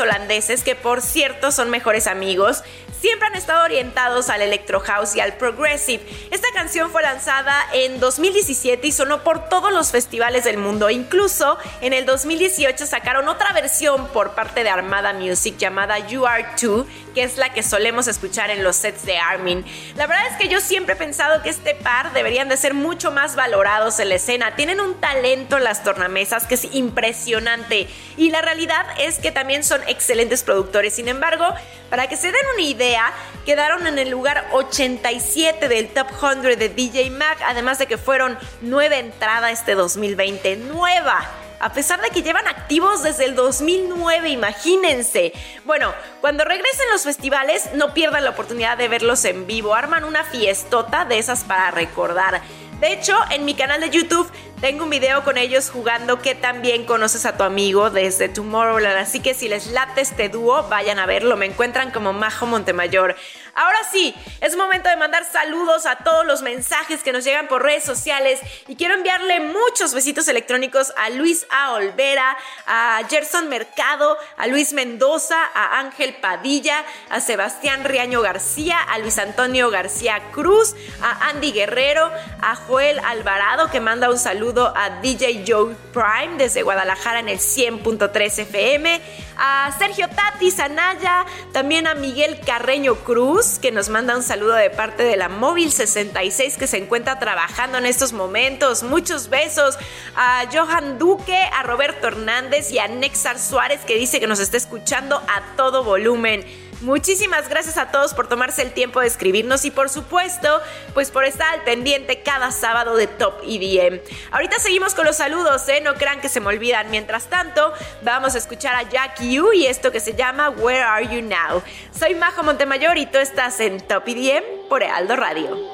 Holandeses 0.00 0.62
que 0.62 0.74
por 0.74 1.02
cierto 1.02 1.52
son 1.52 1.70
mejores 1.70 2.06
amigos, 2.06 2.62
siempre 3.00 3.28
han 3.28 3.34
estado 3.34 3.64
orientados 3.64 4.30
al 4.30 4.40
electro 4.40 4.80
house 4.80 5.14
y 5.14 5.20
al 5.20 5.34
progressive. 5.34 6.02
Esta 6.30 6.48
canción 6.54 6.90
fue 6.90 7.02
lanzada 7.02 7.54
en 7.74 8.00
2017 8.00 8.86
y 8.86 8.92
sonó 8.92 9.22
por 9.22 9.48
todos 9.50 9.72
los 9.72 9.90
festivales 9.90 10.44
del 10.44 10.56
mundo, 10.56 10.88
incluso 10.88 11.58
en 11.82 11.92
el 11.92 12.06
2018 12.06 12.86
sacaron 12.86 13.28
otra 13.28 13.52
versión 13.52 14.08
por 14.08 14.33
parte 14.34 14.62
de 14.62 14.70
Armada 14.70 15.12
Music 15.12 15.56
llamada 15.58 15.98
You 15.98 16.26
Are 16.26 16.46
Too, 16.60 16.86
que 17.14 17.22
es 17.22 17.36
la 17.36 17.52
que 17.52 17.62
solemos 17.62 18.08
escuchar 18.08 18.50
en 18.50 18.62
los 18.62 18.76
sets 18.76 19.04
de 19.04 19.18
Armin. 19.18 19.64
La 19.96 20.06
verdad 20.06 20.26
es 20.30 20.36
que 20.36 20.48
yo 20.48 20.60
siempre 20.60 20.94
he 20.94 20.96
pensado 20.96 21.42
que 21.42 21.50
este 21.50 21.74
par 21.74 22.12
deberían 22.12 22.48
de 22.48 22.56
ser 22.56 22.74
mucho 22.74 23.10
más 23.10 23.36
valorados 23.36 23.98
en 24.00 24.08
la 24.08 24.16
escena. 24.16 24.56
Tienen 24.56 24.80
un 24.80 25.00
talento 25.00 25.56
en 25.56 25.64
las 25.64 25.84
tornamesas 25.84 26.46
que 26.46 26.54
es 26.54 26.74
impresionante 26.74 27.88
y 28.16 28.30
la 28.30 28.42
realidad 28.42 28.86
es 28.98 29.18
que 29.18 29.32
también 29.32 29.64
son 29.64 29.80
excelentes 29.86 30.42
productores. 30.42 30.94
Sin 30.94 31.08
embargo, 31.08 31.46
para 31.90 32.08
que 32.08 32.16
se 32.16 32.32
den 32.32 32.46
una 32.54 32.62
idea, 32.62 33.12
quedaron 33.46 33.86
en 33.86 33.98
el 33.98 34.10
lugar 34.10 34.48
87 34.52 35.68
del 35.68 35.88
Top 35.88 36.08
100 36.18 36.58
de 36.58 36.68
DJ 36.68 37.10
Mag, 37.10 37.38
además 37.46 37.78
de 37.78 37.86
que 37.86 37.98
fueron 37.98 38.38
nueva 38.60 38.96
entrada 38.96 39.50
este 39.50 39.74
2020. 39.74 40.56
Nueva 40.56 41.43
a 41.60 41.72
pesar 41.72 42.00
de 42.00 42.10
que 42.10 42.22
llevan 42.22 42.46
activos 42.46 43.02
desde 43.02 43.24
el 43.24 43.34
2009, 43.34 44.28
imagínense. 44.28 45.32
Bueno, 45.64 45.94
cuando 46.20 46.44
regresen 46.44 46.86
los 46.92 47.02
festivales, 47.02 47.70
no 47.74 47.94
pierdan 47.94 48.24
la 48.24 48.30
oportunidad 48.30 48.76
de 48.76 48.88
verlos 48.88 49.24
en 49.24 49.46
vivo. 49.46 49.74
Arman 49.74 50.04
una 50.04 50.24
fiestota 50.24 51.04
de 51.04 51.18
esas 51.18 51.44
para 51.44 51.70
recordar. 51.70 52.42
De 52.80 52.92
hecho, 52.92 53.16
en 53.30 53.44
mi 53.44 53.54
canal 53.54 53.80
de 53.80 53.90
YouTube 53.90 54.30
tengo 54.60 54.84
un 54.84 54.90
video 54.90 55.24
con 55.24 55.38
ellos 55.38 55.70
jugando 55.70 56.20
que 56.20 56.34
también 56.34 56.84
conoces 56.84 57.24
a 57.24 57.36
tu 57.36 57.44
amigo 57.44 57.90
desde 57.90 58.28
Tomorrowland. 58.28 58.96
Así 58.96 59.20
que 59.20 59.34
si 59.34 59.48
les 59.48 59.68
late 59.68 60.00
este 60.00 60.28
dúo, 60.28 60.68
vayan 60.68 60.98
a 60.98 61.06
verlo. 61.06 61.36
Me 61.36 61.46
encuentran 61.46 61.90
como 61.90 62.12
Majo 62.12 62.46
Montemayor. 62.46 63.14
Ahora 63.54 63.78
sí, 63.92 64.14
es 64.40 64.56
momento 64.56 64.88
de 64.88 64.96
mandar 64.96 65.24
saludos 65.24 65.86
a 65.86 65.96
todos 65.96 66.26
los 66.26 66.42
mensajes 66.42 67.02
que 67.02 67.12
nos 67.12 67.22
llegan 67.22 67.46
por 67.46 67.62
redes 67.62 67.84
sociales. 67.84 68.40
Y 68.66 68.74
quiero 68.74 68.94
enviarle 68.94 69.40
muchos 69.40 69.94
besitos 69.94 70.26
electrónicos 70.26 70.92
a 70.96 71.10
Luis 71.10 71.46
A. 71.50 71.72
Olvera, 71.74 72.36
a 72.66 73.00
Gerson 73.08 73.48
Mercado, 73.48 74.18
a 74.36 74.48
Luis 74.48 74.72
Mendoza, 74.72 75.38
a 75.54 75.78
Ángel 75.78 76.14
Padilla, 76.14 76.84
a 77.10 77.20
Sebastián 77.20 77.84
Riaño 77.84 78.22
García, 78.22 78.76
a 78.80 78.98
Luis 78.98 79.18
Antonio 79.18 79.70
García 79.70 80.20
Cruz, 80.32 80.74
a 81.00 81.28
Andy 81.28 81.52
Guerrero, 81.52 82.10
a 82.40 82.56
Joel 82.56 82.98
Alvarado 82.98 83.70
que 83.70 83.80
manda 83.80 84.10
un 84.10 84.18
saludo 84.18 84.72
a 84.76 85.00
DJ 85.00 85.44
Joe 85.46 85.76
Prime 85.92 86.38
desde 86.38 86.62
Guadalajara 86.62 87.20
en 87.20 87.28
el 87.28 87.38
100.3 87.38 88.38
FM, 88.40 89.00
a 89.36 89.72
Sergio 89.78 90.08
Tati 90.08 90.50
Sanaya, 90.50 91.24
también 91.52 91.86
a 91.86 91.94
Miguel 91.94 92.40
Carreño 92.44 92.96
Cruz 92.96 93.43
que 93.60 93.70
nos 93.70 93.88
manda 93.88 94.16
un 94.16 94.22
saludo 94.22 94.54
de 94.54 94.70
parte 94.70 95.02
de 95.02 95.16
la 95.16 95.28
Móvil 95.28 95.70
66 95.70 96.56
que 96.56 96.66
se 96.66 96.78
encuentra 96.78 97.18
trabajando 97.18 97.78
en 97.78 97.86
estos 97.86 98.12
momentos. 98.12 98.82
Muchos 98.82 99.28
besos 99.28 99.76
a 100.16 100.44
Johan 100.52 100.98
Duque, 100.98 101.38
a 101.52 101.62
Roberto 101.62 102.06
Hernández 102.06 102.70
y 102.70 102.78
a 102.78 102.88
Nexar 102.88 103.38
Suárez 103.38 103.80
que 103.86 103.96
dice 103.96 104.20
que 104.20 104.26
nos 104.26 104.40
está 104.40 104.56
escuchando 104.56 105.16
a 105.16 105.56
todo 105.56 105.84
volumen. 105.84 106.44
Muchísimas 106.84 107.48
gracias 107.48 107.78
a 107.78 107.90
todos 107.90 108.12
por 108.12 108.28
tomarse 108.28 108.60
el 108.60 108.72
tiempo 108.72 109.00
de 109.00 109.06
escribirnos 109.06 109.64
y 109.64 109.70
por 109.70 109.88
supuesto, 109.88 110.60
pues 110.92 111.10
por 111.10 111.24
estar 111.24 111.50
al 111.54 111.62
pendiente 111.62 112.22
cada 112.22 112.52
sábado 112.52 112.94
de 112.96 113.06
Top 113.06 113.40
EDM. 113.42 114.00
Ahorita 114.30 114.58
seguimos 114.58 114.94
con 114.94 115.06
los 115.06 115.16
saludos, 115.16 115.66
¿eh? 115.70 115.80
No 115.80 115.94
crean 115.94 116.20
que 116.20 116.28
se 116.28 116.40
me 116.40 116.48
olvidan. 116.48 116.90
Mientras 116.90 117.24
tanto, 117.30 117.72
vamos 118.02 118.34
a 118.34 118.38
escuchar 118.38 118.74
a 118.74 118.82
Jack 118.82 119.22
Yu 119.22 119.54
y 119.54 119.66
esto 119.66 119.90
que 119.90 120.00
se 120.00 120.14
llama 120.14 120.50
Where 120.50 120.82
Are 120.82 121.08
You 121.08 121.22
Now. 121.22 121.62
Soy 121.98 122.14
Majo 122.14 122.42
Montemayor 122.42 122.98
y 122.98 123.06
tú 123.06 123.16
estás 123.16 123.60
en 123.60 123.80
Top 123.80 124.06
EDM 124.06 124.68
por 124.68 124.84
Aldo 124.84 125.16
Radio. 125.16 125.73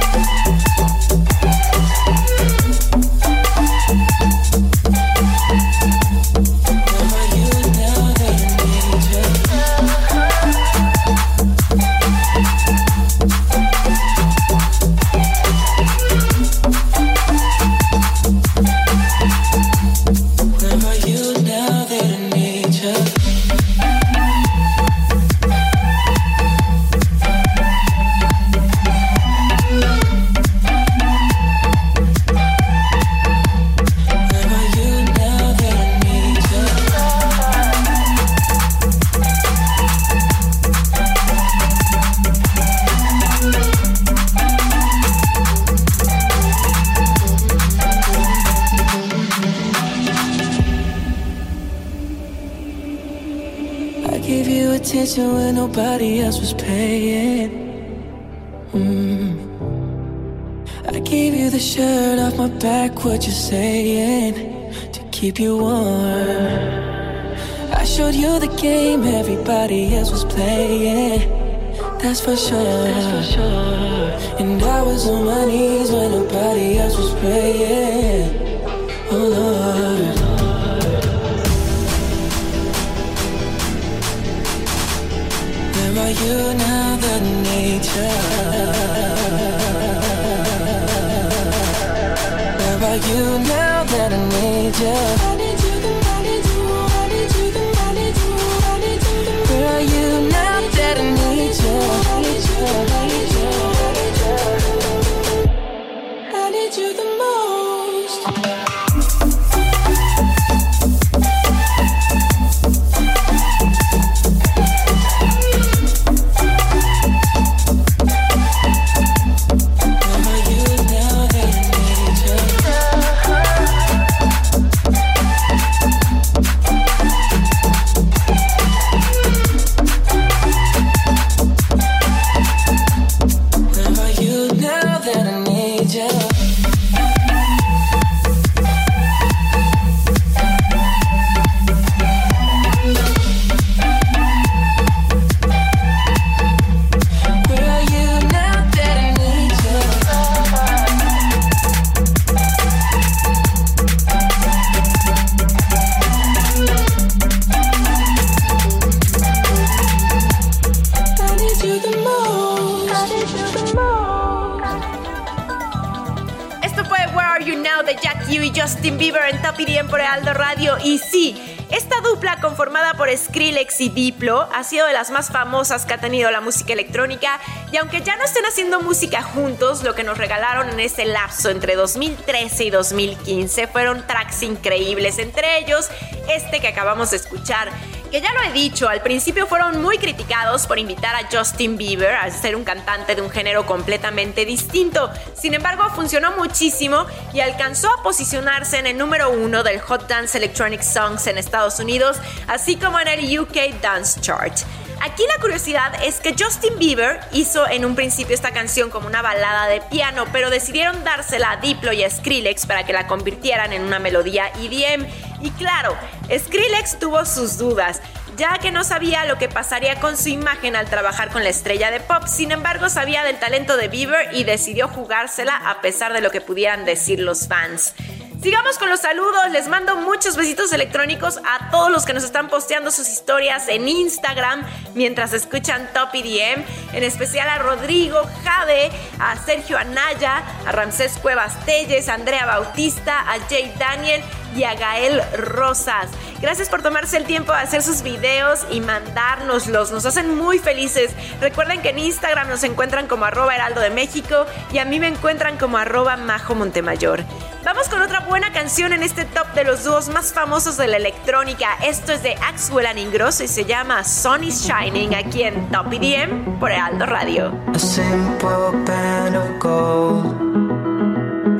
Diplo 173.89 174.47
ha 174.53 174.63
sido 174.63 174.85
de 174.87 174.93
las 174.93 175.11
más 175.11 175.29
famosas 175.29 175.85
que 175.85 175.93
ha 175.93 175.97
tenido 175.99 176.31
la 176.31 176.41
música 176.41 176.73
electrónica. 176.73 177.39
Y 177.71 177.77
aunque 177.77 178.01
ya 178.01 178.15
no 178.15 178.23
estén 178.23 178.45
haciendo 178.45 178.81
música 178.81 179.21
juntos, 179.21 179.83
lo 179.83 179.95
que 179.95 180.03
nos 180.03 180.17
regalaron 180.17 180.69
en 180.69 180.79
ese 180.79 181.05
lapso 181.05 181.49
entre 181.49 181.75
2013 181.75 182.65
y 182.65 182.69
2015 182.69 183.67
fueron 183.67 184.05
tracks 184.07 184.43
increíbles. 184.43 185.17
Entre 185.17 185.59
ellos, 185.59 185.89
este 186.29 186.59
que 186.59 186.67
acabamos 186.67 187.11
de 187.11 187.17
escuchar 187.17 187.69
que 188.11 188.19
ya 188.19 188.33
lo 188.33 188.41
he 188.41 188.51
dicho, 188.51 188.89
al 188.89 189.01
principio 189.01 189.47
fueron 189.47 189.81
muy 189.81 189.97
criticados 189.97 190.67
por 190.67 190.77
invitar 190.77 191.15
a 191.15 191.29
Justin 191.31 191.77
Bieber 191.77 192.13
a 192.13 192.29
ser 192.29 192.57
un 192.57 192.65
cantante 192.65 193.15
de 193.15 193.21
un 193.21 193.29
género 193.29 193.65
completamente 193.65 194.45
distinto. 194.45 195.09
Sin 195.33 195.53
embargo, 195.53 195.89
funcionó 195.95 196.31
muchísimo 196.33 197.05
y 197.33 197.39
alcanzó 197.39 197.89
a 197.89 198.03
posicionarse 198.03 198.79
en 198.79 198.87
el 198.87 198.97
número 198.97 199.31
uno 199.31 199.63
del 199.63 199.79
Hot 199.79 200.09
Dance 200.09 200.37
Electronic 200.37 200.81
Songs 200.81 201.25
en 201.27 201.37
Estados 201.37 201.79
Unidos, 201.79 202.17
así 202.47 202.75
como 202.75 202.99
en 202.99 203.07
el 203.07 203.39
UK 203.39 203.81
Dance 203.81 204.19
Chart. 204.19 204.57
Aquí 205.03 205.23
la 205.27 205.41
curiosidad 205.41 206.03
es 206.03 206.19
que 206.19 206.35
Justin 206.37 206.77
Bieber 206.77 207.21
hizo 207.31 207.67
en 207.67 207.85
un 207.85 207.95
principio 207.95 208.35
esta 208.35 208.51
canción 208.51 208.91
como 208.91 209.07
una 209.07 209.23
balada 209.23 209.65
de 209.65 209.81
piano, 209.81 210.25
pero 210.31 210.51
decidieron 210.51 211.03
dársela 211.03 211.51
a 211.51 211.57
Diplo 211.57 211.91
y 211.91 212.03
a 212.03 212.09
Skrillex 212.09 212.67
para 212.67 212.85
que 212.85 212.93
la 212.93 213.07
convirtieran 213.07 213.73
en 213.73 213.81
una 213.81 213.97
melodía 213.97 214.51
EDM. 214.59 215.07
Y 215.41 215.51
claro, 215.51 215.95
Skrillex 216.31 216.99
tuvo 216.99 217.25
sus 217.25 217.57
dudas, 217.57 218.01
ya 218.37 218.57
que 218.59 218.71
no 218.71 218.83
sabía 218.83 219.25
lo 219.25 219.37
que 219.37 219.49
pasaría 219.49 219.99
con 219.99 220.17
su 220.17 220.29
imagen 220.29 220.75
al 220.75 220.87
trabajar 220.87 221.29
con 221.29 221.43
la 221.43 221.49
estrella 221.49 221.91
de 221.91 221.99
pop. 221.99 222.27
Sin 222.27 222.51
embargo, 222.51 222.89
sabía 222.89 223.23
del 223.23 223.39
talento 223.39 223.77
de 223.77 223.87
Bieber 223.87 224.33
y 224.33 224.43
decidió 224.43 224.87
jugársela 224.87 225.55
a 225.55 225.81
pesar 225.81 226.13
de 226.13 226.21
lo 226.21 226.31
que 226.31 226.41
pudieran 226.41 226.85
decir 226.85 227.19
los 227.19 227.47
fans. 227.47 227.93
Sigamos 228.41 228.79
con 228.79 228.89
los 228.89 229.01
saludos. 229.01 229.51
Les 229.51 229.67
mando 229.67 229.95
muchos 229.97 230.35
besitos 230.35 230.73
electrónicos 230.73 231.37
a 231.37 231.69
todos 231.69 231.91
los 231.91 232.05
que 232.05 232.13
nos 232.13 232.23
están 232.23 232.49
posteando 232.49 232.89
sus 232.89 233.07
historias 233.07 233.67
en 233.67 233.87
Instagram 233.87 234.65
mientras 234.95 235.33
escuchan 235.33 235.87
Top 235.93 236.09
EDM. 236.11 236.63
En 236.93 237.03
especial 237.03 237.47
a 237.47 237.59
Rodrigo 237.59 238.19
Jade, 238.43 238.89
a 239.19 239.37
Sergio 239.45 239.77
Anaya, 239.77 240.41
a 240.65 240.71
Ramsés 240.71 241.19
Cuevas 241.21 241.53
Telles, 241.65 242.09
a 242.09 242.15
Andrea 242.15 242.47
Bautista, 242.47 243.19
a 243.31 243.39
Jay 243.47 243.71
Daniel 243.77 244.23
y 244.55 244.63
a 244.63 244.75
Gael 244.75 245.21
Rosas. 245.37 246.09
Gracias 246.41 246.69
por 246.69 246.81
tomarse 246.81 247.17
el 247.17 247.25
tiempo 247.25 247.51
de 247.51 247.59
hacer 247.59 247.83
sus 247.83 248.01
videos 248.01 248.65
y 248.71 248.81
mandárnoslos. 248.81 249.91
Nos 249.91 250.05
hacen 250.05 250.35
muy 250.35 250.59
felices. 250.59 251.11
Recuerden 251.39 251.81
que 251.81 251.89
en 251.89 251.99
Instagram 251.99 252.49
nos 252.49 252.63
encuentran 252.63 253.07
como 253.07 253.25
arroba 253.25 253.53
heraldo 253.53 253.81
de 253.81 253.91
México 253.91 254.45
y 254.73 254.79
a 254.79 254.85
mí 254.85 254.99
me 254.99 255.07
encuentran 255.07 255.57
como 255.57 255.77
arroba 255.77 256.17
majo 256.17 256.55
Montemayor. 256.55 257.23
Vamos 257.63 257.89
con 257.89 258.01
otra 258.01 258.21
buena 258.21 258.51
canción 258.51 258.91
en 258.91 259.03
este 259.03 259.23
top 259.23 259.53
de 259.53 259.63
los 259.63 259.83
dúos 259.83 260.09
más 260.09 260.33
famosos 260.33 260.77
de 260.77 260.87
la 260.87 260.97
electrónica. 260.97 261.77
Esto 261.85 262.11
es 262.11 262.23
de 262.23 262.33
Axwell 262.33 262.87
and 262.87 262.97
Ingrosso 262.97 263.43
y 263.43 263.47
se 263.47 263.65
llama 263.65 264.03
Sun 264.03 264.41
Shining 264.41 265.13
aquí 265.13 265.43
en 265.43 265.69
Top 265.69 265.93
EDM 265.93 266.59
por 266.59 266.71
Heraldo 266.71 267.05
Radio. 267.05 267.53
A 267.73 267.79
simple 267.79 268.71
band 268.85 269.35
of 269.35 269.59
gold 269.59 270.35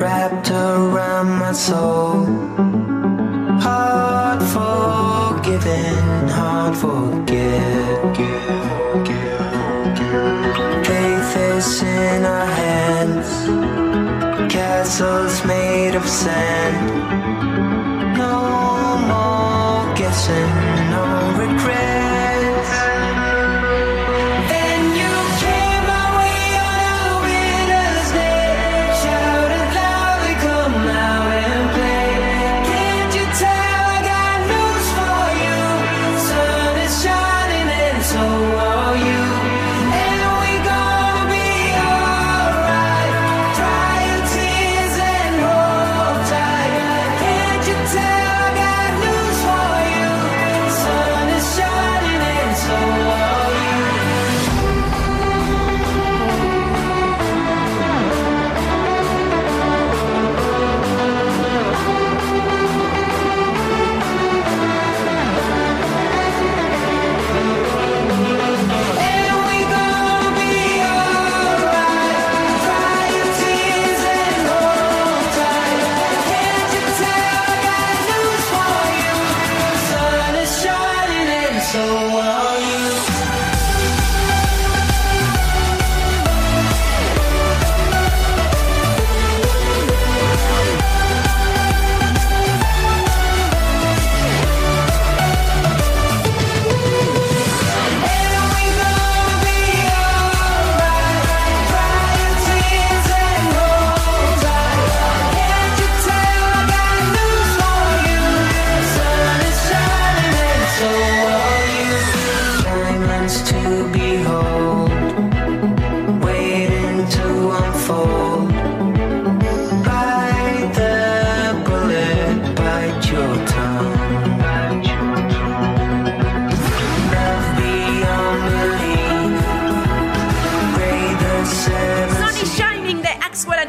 wrapped 0.02 0.50
around 0.50 1.40
my 1.40 1.54
soul. 1.54 2.81
Hard 3.64 4.42
forgiven, 4.56 6.28
hard 6.28 6.76
forget. 6.76 8.18
Faith 10.88 11.38
is 11.38 11.84
in 11.84 12.26
our 12.26 12.46
hands, 12.46 13.30
castles 14.52 15.46
made 15.46 15.96
of 15.96 16.08
sand. 16.08 16.78
No 18.18 18.38
more 19.12 19.96
guessing, 19.96 20.52
no 20.94 21.04
regrets. 21.38 22.01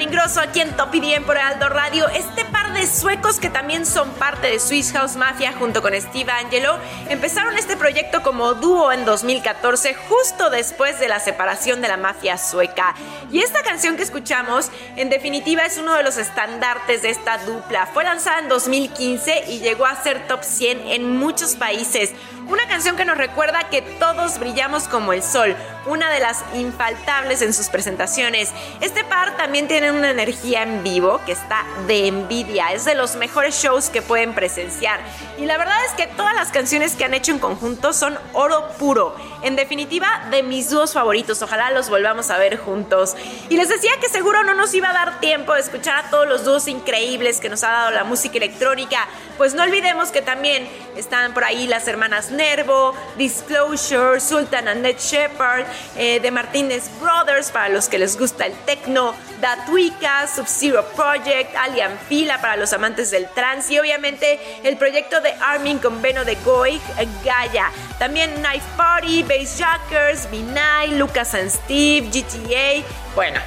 Aquí 0.03 0.61
en 0.61 0.77
Top 0.77 0.93
IDM 0.93 1.25
por 1.25 1.39
Aldo 1.39 1.69
Radio. 1.69 2.09
Este 2.09 2.45
par 2.45 2.73
de 2.73 2.89
suecos 2.89 3.39
que 3.39 3.49
también 3.49 3.87
son 3.87 4.11
parte 4.15 4.49
de 4.49 4.59
Swiss 4.59 4.91
House 4.93 5.15
Mafia 5.15 5.53
junto 5.53 5.81
con 5.81 5.95
Steve 5.95 6.31
Angelo 6.33 6.77
empezaron 7.09 7.57
este 7.57 7.77
proyecto 7.77 8.21
como 8.21 8.55
dúo 8.55 8.91
en 8.91 9.05
2014 9.05 9.95
justo 9.95 10.51
después 10.51 10.99
de 10.99 11.09
la 11.09 11.21
separación 11.21 11.81
de 11.81 11.89
la 11.89 11.97
mafia 11.97 12.37
sueca. 12.37 12.97
Y 13.31 13.43
esta 13.43 13.63
canción 13.63 13.97
que 13.97 14.03
escuchamos 14.03 14.71
en 14.97 15.09
definitiva 15.09 15.63
es 15.65 15.79
uno 15.79 15.95
de 15.95 16.03
los 16.03 16.17
estandartes 16.19 17.03
de 17.03 17.11
esta 17.11 17.39
dupla. 17.39 17.87
Fue 17.87 18.03
lanzada 18.03 18.41
en 18.41 18.49
2015 18.49 19.45
y 19.51 19.61
llegó 19.61 19.87
a 19.87 20.03
ser 20.03 20.27
top 20.27 20.43
100 20.43 20.89
en 20.89 21.17
muchos 21.17 21.55
países. 21.55 22.11
Una 22.53 22.69
canción 22.69 22.97
que 22.97 23.07
nos 23.07 23.17
recuerda 23.17 23.71
que 23.71 23.81
todos 23.81 24.39
brillamos 24.39 24.87
como 24.87 25.15
el 25.15 25.23
sol, 25.23 25.57
una 25.87 26.11
de 26.11 26.21
las 26.21 26.45
infaltables 26.53 27.41
en 27.41 27.55
sus 27.55 27.71
presentaciones. 27.71 28.51
Este 28.83 29.05
par 29.05 29.39
también 29.39 29.69
tiene 29.69 29.91
una 29.91 30.11
energía 30.11 30.63
en 30.63 30.83
vivo 30.83 31.19
que 31.25 31.33
está 31.33 31.65
de 31.87 32.09
envidia, 32.09 32.73
es 32.73 32.85
de 32.85 32.95
los 32.95 33.17
mejores 33.17 33.55
shows 33.55 33.89
que 33.89 34.03
pueden 34.03 34.35
presenciar. 34.35 35.01
Y 35.39 35.47
la 35.47 35.57
verdad 35.57 35.83
es 35.87 35.93
que 35.93 36.07
todas 36.07 36.35
las 36.35 36.51
canciones 36.51 36.95
que 36.95 37.07
han 37.07 37.15
hecho 37.15 37.33
en 37.33 37.39
conjunto 37.39 37.95
son 37.95 38.19
oro 38.35 38.69
puro. 38.79 39.17
En 39.41 39.57
definitiva, 39.57 40.27
de 40.31 40.43
mis 40.43 40.69
dúos 40.69 40.93
favoritos, 40.93 41.41
ojalá 41.41 41.71
los 41.71 41.89
volvamos 41.89 42.29
a 42.29 42.37
ver 42.37 42.59
juntos. 42.59 43.17
Y 43.49 43.57
les 43.57 43.71
decía 43.71 43.93
que 43.99 44.11
seguro 44.11 44.45
no 44.45 44.53
nos 44.53 44.75
iba 44.75 44.91
a 44.91 44.93
dar 44.93 45.21
tiempo 45.21 45.55
de 45.55 45.61
escuchar 45.61 46.05
a 46.05 46.11
todos 46.11 46.29
los 46.29 46.45
dúos 46.45 46.69
increíbles 46.69 47.41
que 47.41 47.49
nos 47.49 47.65
ha 47.65 47.71
dado 47.71 47.93
la 47.93 48.05
música 48.05 48.37
electrónica, 48.37 49.09
pues 49.39 49.55
no 49.55 49.63
olvidemos 49.63 50.11
que 50.11 50.21
también 50.21 50.69
están 50.97 51.33
por 51.33 51.45
ahí 51.45 51.67
las 51.67 51.89
hermanas 51.89 52.31
Nervo, 52.43 52.93
Disclosure, 53.17 54.19
Sultan 54.19 54.67
and 54.67 54.83
Ned 54.83 54.99
Shepard, 54.99 55.65
eh, 55.97 56.19
de 56.19 56.31
Martínez 56.33 56.91
Brothers 57.01 57.53
para 57.53 57.69
los 57.69 57.89
que 57.89 57.99
les 57.99 58.19
gusta 58.19 58.47
el 58.47 58.55
techno, 58.67 59.15
Datuica, 59.41 60.27
Sub-Zero 60.27 60.85
Project, 60.97 61.55
Alien 61.57 61.97
Fila 62.09 62.41
para 62.41 62.57
los 62.57 62.73
amantes 62.73 63.13
del 63.13 63.29
trance 63.29 63.73
y 63.73 63.79
obviamente 63.79 64.41
el 64.65 64.77
proyecto 64.77 65.21
de 65.21 65.33
Armin 65.41 65.79
con 65.79 66.03
Beno 66.03 66.25
de 66.25 66.35
Goig, 66.45 66.81
eh, 66.99 67.07
Gaia. 67.25 67.71
También 68.01 68.35
Knife 68.35 68.67
Party, 68.77 69.23
Bass 69.23 69.59
Jackers, 69.59 70.29
B9, 70.29 70.99
Lucas 70.99 71.35
and 71.35 71.49
Steve, 71.49 72.09
GTA. 72.09 72.85
Bueno, 73.15 73.39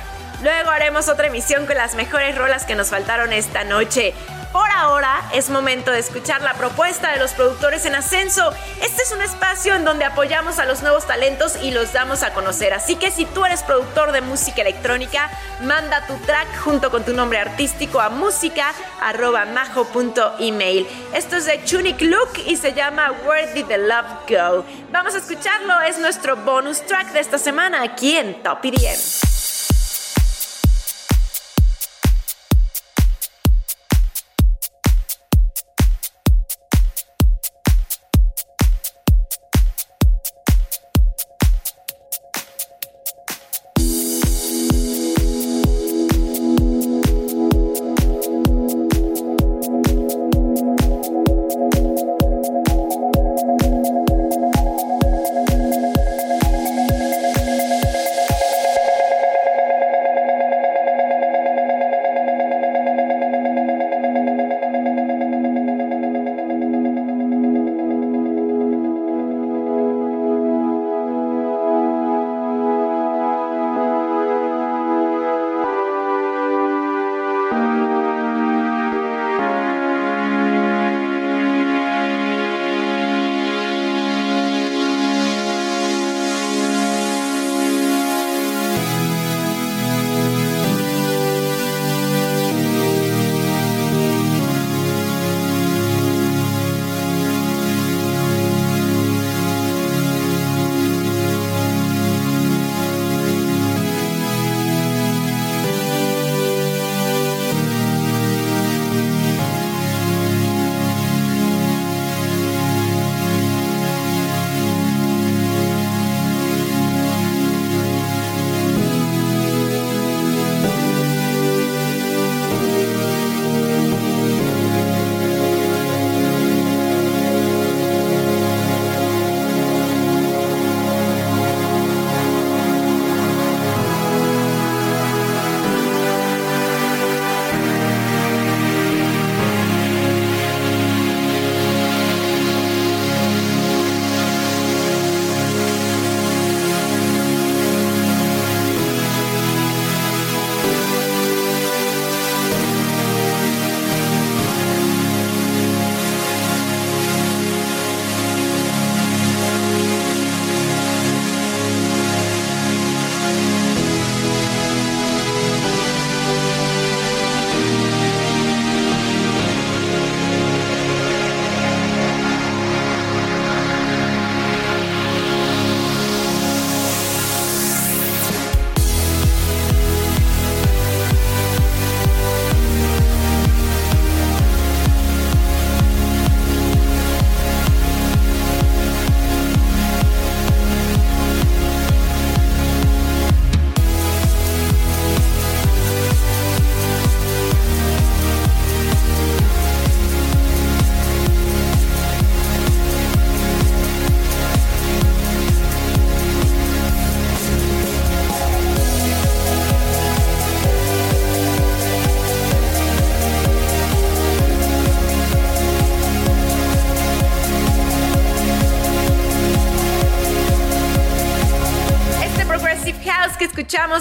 luego 0.42 0.70
haremos 0.70 1.10
otra 1.10 1.28
emisión 1.28 1.66
con 1.66 1.76
las 1.76 1.96
mejores 1.96 2.38
rolas 2.38 2.64
que 2.66 2.76
nos 2.76 2.92
faltaron 2.92 3.34
esta 3.34 3.66
noche. 3.66 4.14
Por 4.56 4.72
ahora 4.72 5.22
es 5.34 5.50
momento 5.50 5.92
de 5.92 6.00
escuchar 6.00 6.42
la 6.42 6.54
propuesta 6.54 7.12
de 7.12 7.20
los 7.20 7.34
productores 7.34 7.86
en 7.86 7.94
ascenso. 7.94 8.54
Este 8.82 9.04
es 9.04 9.12
un 9.12 9.22
espacio 9.22 9.76
en 9.76 9.84
donde 9.84 10.06
apoyamos 10.06 10.60
a 10.60 10.66
los 10.66 10.82
nuevos 10.82 11.06
talentos 11.06 11.58
y 11.62 11.72
los 11.72 11.92
damos 11.92 12.24
a 12.24 12.32
conocer. 12.32 12.74
Así 12.74 12.96
que 12.96 13.12
si 13.12 13.26
tú 13.26 13.44
eres 13.44 13.64
productor 13.64 14.14
de 14.14 14.22
música 14.22 14.62
electrónica, 14.62 15.30
manda 15.60 16.08
tu 16.08 16.16
track 16.26 16.48
junto 16.64 16.90
con 16.90 17.04
tu 17.04 17.12
nombre 17.12 17.38
artístico 17.38 18.00
a 18.00 18.08
música.majo.email. 18.08 20.88
Esto 21.14 21.36
es 21.36 21.48
de 21.48 21.58
Tunic 21.58 22.00
Look 22.00 22.30
y 22.46 22.56
se 22.56 22.74
llama 22.74 23.12
Where 23.28 23.52
Did 23.52 23.66
the 23.66 23.78
Love 23.78 24.06
Go? 24.30 24.64
Vamos 24.90 25.16
a 25.16 25.18
escucharlo, 25.18 25.82
es 25.82 26.00
nuestro 26.00 26.38
bonus 26.38 26.80
track 26.86 27.12
de 27.12 27.20
esta 27.20 27.38
semana 27.38 27.84
aquí 27.84 28.16
en 28.16 28.42
Top 28.42 28.62
10. 28.62 29.35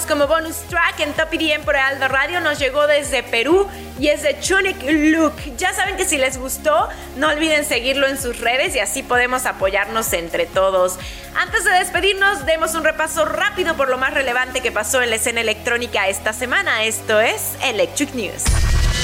Como 0.09 0.27
bonus 0.27 0.57
track 0.71 1.01
en 1.01 1.13
Top 1.13 1.29
EDM 1.31 1.63
por 1.63 1.77
Aldo 1.77 2.09
Radio 2.09 2.41
nos 2.41 2.59
llegó 2.59 2.87
desde 2.87 3.23
Perú 3.23 3.69
y 4.01 4.09
es 4.09 4.23
de 4.23 4.41
Chunic 4.41 4.83
Look. 4.83 5.35
Ya 5.59 5.75
saben 5.75 5.97
que 5.97 6.07
si 6.07 6.17
les 6.17 6.39
gustó, 6.39 6.89
no 7.17 7.29
olviden 7.29 7.67
seguirlo 7.67 8.07
en 8.07 8.19
sus 8.19 8.41
redes 8.41 8.75
y 8.75 8.79
así 8.79 9.03
podemos 9.03 9.45
apoyarnos 9.45 10.11
entre 10.15 10.47
todos. 10.47 10.99
Antes 11.37 11.65
de 11.65 11.73
despedirnos, 11.73 12.47
demos 12.47 12.75
un 12.75 12.83
repaso 12.83 13.27
rápido 13.27 13.77
por 13.77 13.91
lo 13.91 13.99
más 13.99 14.15
relevante 14.15 14.63
que 14.63 14.73
pasó 14.73 15.03
en 15.03 15.11
la 15.11 15.17
escena 15.17 15.43
electrónica 15.43 16.09
esta 16.09 16.33
semana. 16.33 16.85
Esto 16.85 17.21
es 17.21 17.53
Electric 17.63 18.15
News. 18.15 18.43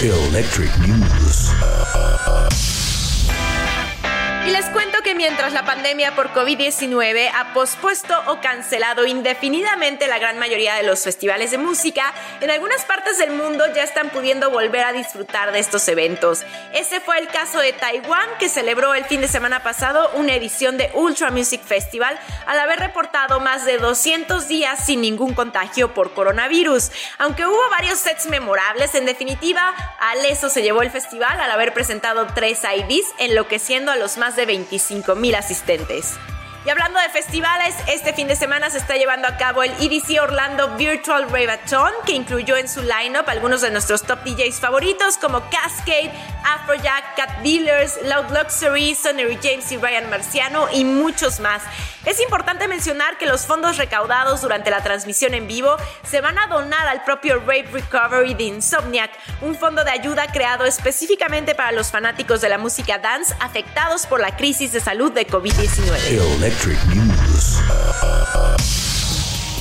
Electric 0.01 0.74
News. 0.78 1.51
Y 4.47 4.53
les 4.53 4.64
cuento 4.70 5.03
que 5.03 5.14
mientras 5.14 5.53
la 5.53 5.66
pandemia 5.66 6.14
por 6.14 6.32
COVID-19 6.32 7.30
ha 7.34 7.53
pospuesto 7.53 8.14
o 8.26 8.41
cancelado 8.41 9.07
indefinidamente 9.07 10.07
la 10.09 10.18
gran 10.18 10.38
mayoría 10.38 10.74
de 10.76 10.82
los 10.82 11.05
festivales 11.05 11.51
de 11.51 11.59
música, 11.59 12.14
en 12.41 12.51
algunas 12.51 12.86
partes 12.86 13.18
del 13.18 13.32
mundo 13.32 13.64
ya 13.74 13.82
están 13.82 14.09
pudiendo 14.09 14.51
volver 14.51 14.84
a 14.84 14.95
disfrutar 14.95 15.53
de 15.53 15.59
estos 15.59 15.86
eventos. 15.88 16.45
Ese 16.72 17.01
fue 17.01 17.18
el 17.18 17.28
caso 17.28 17.59
de 17.59 17.74
Taiwán, 17.74 18.28
que 18.38 18.49
celebró 18.49 18.95
el 18.95 19.05
fin 19.05 19.20
de 19.20 19.28
semana 19.28 19.62
pasado 19.62 20.11
una 20.14 20.34
edición 20.34 20.78
de 20.78 20.91
Ultra 20.95 21.30
Music 21.30 21.62
Festival 21.62 22.18
al 22.47 22.59
haber 22.59 22.78
reportado 22.80 23.41
más 23.41 23.66
de 23.66 23.76
200 23.76 24.49
días 24.49 24.86
sin 24.86 25.03
ningún 25.03 25.34
contagio 25.34 25.93
por 25.93 26.14
coronavirus. 26.14 26.91
Aunque 27.18 27.47
hubo 27.47 27.70
varios 27.70 27.99
sets 27.99 28.26
memorables, 28.26 28.95
en 28.95 29.05
definitiva, 29.05 29.74
Aleso 30.01 30.49
se 30.49 30.62
llevó 30.62 30.80
el 30.80 30.91
festival 30.91 31.38
al 31.41 31.51
haber 31.51 31.74
presentado 31.74 32.26
tres 32.34 32.62
IDs, 32.64 33.07
enloqueciendo 33.18 33.93
a 33.93 33.97
los 33.97 34.16
más 34.16 34.30
de 34.36 34.39
25 34.47 35.14
mil 35.14 35.34
asistentes. 35.34 36.18
Y 36.63 36.69
hablando 36.69 37.01
de 37.01 37.09
festivales, 37.09 37.75
este 37.87 38.13
fin 38.13 38.29
de 38.29 38.37
semana 38.37 38.69
se 38.69 38.77
está 38.77 38.97
llevando 38.97 39.27
a 39.27 39.39
cabo 39.39 39.63
el 39.63 39.73
EDC 39.81 40.21
Orlando 40.21 40.77
Virtual 40.77 41.27
Ravathon, 41.31 41.91
que 42.05 42.13
incluyó 42.13 42.55
en 42.59 42.69
su 42.69 42.83
lineup 42.83 43.27
algunos 43.29 43.63
de 43.63 43.71
nuestros 43.71 44.03
top 44.03 44.23
DJs 44.25 44.61
favoritos 44.61 45.17
como 45.17 45.41
Cascade, 45.49 46.13
Afrojack, 46.45 47.17
Cat 47.17 47.39
Dealers, 47.43 47.99
Loud 48.05 48.37
Luxury, 48.37 48.95
Sonny 48.95 49.39
James 49.43 49.73
y 49.73 49.79
Ryan 49.79 50.11
Marciano 50.11 50.69
y 50.71 50.85
muchos 50.85 51.41
más. 51.41 51.63
Es 52.05 52.21
importante 52.21 52.69
mencionar 52.69 53.17
que 53.17 53.27
los 53.27 53.47
fondos 53.47 53.79
recaudados 53.79 54.43
durante 54.43 54.71
la 54.71 54.83
transmisión 54.83 55.33
en 55.33 55.47
vivo 55.47 55.77
se 56.03 56.21
van 56.21 56.39
a 56.39 56.47
donar 56.47 56.89
al 56.89 57.05
propio 57.05 57.41
Rave 57.41 57.69
Recovery 57.73 58.35
de 58.35 58.45
Insomniac, 58.45 59.11
un 59.41 59.55
fondo 59.55 59.83
de 59.83 59.93
ayuda 59.93 60.31
creado 60.33 60.65
específicamente 60.67 61.55
para 61.55 61.73
los 61.73 61.91
fanáticos 61.91 62.43
de 62.43 62.51
la 62.51 62.59
música 62.59 62.99
dance 62.99 63.35
afectados 63.41 64.07
por 64.07 64.21
la 64.21 64.37
crisis 64.37 64.73
de 64.73 64.81
salud 64.81 65.13
de 65.13 65.27
COVID-19. 65.27 66.50
Electric 66.51 66.85
News. 66.97 68.80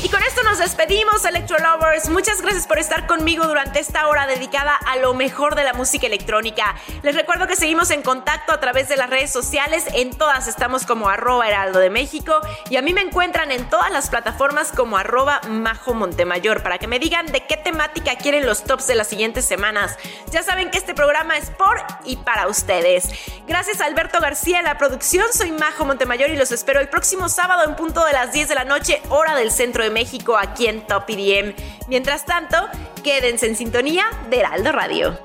Y 0.01 0.07
con 0.07 0.23
esto 0.23 0.41
nos 0.43 0.59
despedimos, 0.59 1.25
Electro 1.25 1.57
Lovers. 1.59 2.07
Muchas 2.07 2.41
gracias 2.41 2.65
por 2.67 2.79
estar 2.79 3.05
conmigo 3.05 3.45
durante 3.47 3.81
esta 3.81 4.07
hora 4.07 4.27
dedicada 4.27 4.73
a 4.73 4.95
lo 4.95 5.13
mejor 5.13 5.55
de 5.55 5.65
la 5.65 5.73
música 5.73 6.07
electrónica. 6.07 6.75
Les 7.03 7.15
recuerdo 7.15 7.47
que 7.47 7.57
seguimos 7.57 7.91
en 7.91 8.01
contacto 8.01 8.53
a 8.53 8.61
través 8.61 8.87
de 8.87 8.95
las 8.95 9.09
redes 9.09 9.29
sociales. 9.29 9.83
En 9.93 10.11
todas 10.17 10.47
estamos 10.47 10.85
como 10.85 11.09
arroba 11.09 11.49
heraldo 11.49 11.79
de 11.79 11.89
México. 11.89 12.39
Y 12.69 12.77
a 12.77 12.81
mí 12.81 12.93
me 12.93 13.01
encuentran 13.01 13.51
en 13.51 13.69
todas 13.69 13.91
las 13.91 14.09
plataformas 14.09 14.71
como 14.71 14.97
arroba 14.97 15.41
majo 15.49 15.93
Montemayor 15.93 16.63
para 16.63 16.77
que 16.77 16.87
me 16.87 16.99
digan 16.99 17.25
de 17.25 17.45
qué 17.45 17.57
temática 17.57 18.15
quieren 18.15 18.45
los 18.45 18.63
tops 18.63 18.87
de 18.87 18.95
las 18.95 19.07
siguientes 19.07 19.43
semanas. 19.43 19.97
Ya 20.31 20.43
saben 20.43 20.71
que 20.71 20.77
este 20.77 20.93
programa 20.93 21.37
es 21.37 21.49
por 21.49 21.77
y 22.05 22.15
para 22.15 22.47
ustedes. 22.47 23.09
Gracias 23.47 23.81
a 23.81 23.85
Alberto 23.85 24.21
García 24.21 24.59
en 24.59 24.65
la 24.65 24.77
producción. 24.77 25.25
Soy 25.33 25.51
Majo 25.51 25.83
Montemayor 25.83 26.29
y 26.29 26.37
los 26.37 26.53
espero 26.53 26.79
el 26.79 26.87
próximo 26.87 27.27
sábado 27.27 27.65
en 27.65 27.75
punto 27.75 28.05
de 28.05 28.13
las 28.13 28.31
10 28.31 28.47
de 28.47 28.55
la 28.55 28.63
noche, 28.63 29.01
hora 29.09 29.35
del 29.35 29.51
centro 29.51 29.83
de 29.83 29.88
México, 29.89 30.37
aquí 30.37 30.67
en 30.67 30.85
Top 30.87 31.03
EDM. 31.07 31.53
Mientras 31.87 32.25
tanto, 32.25 32.57
quédense 33.03 33.47
en 33.47 33.55
sintonía 33.55 34.05
de 34.29 34.39
Heraldo 34.39 34.71
Radio. 34.71 35.19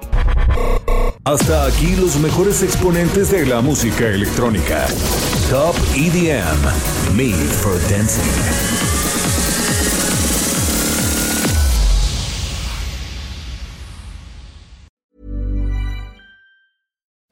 Hasta 1.25 1.65
aquí 1.67 1.97
los 1.97 2.17
mejores 2.17 2.63
exponentes 2.63 3.31
de 3.31 3.47
la 3.47 3.61
música 3.61 4.07
electrónica. 4.07 4.87
Top 5.51 5.75
EDM. 5.97 7.17
Made 7.17 7.33
for 7.33 7.81
Dancing. 7.89 8.74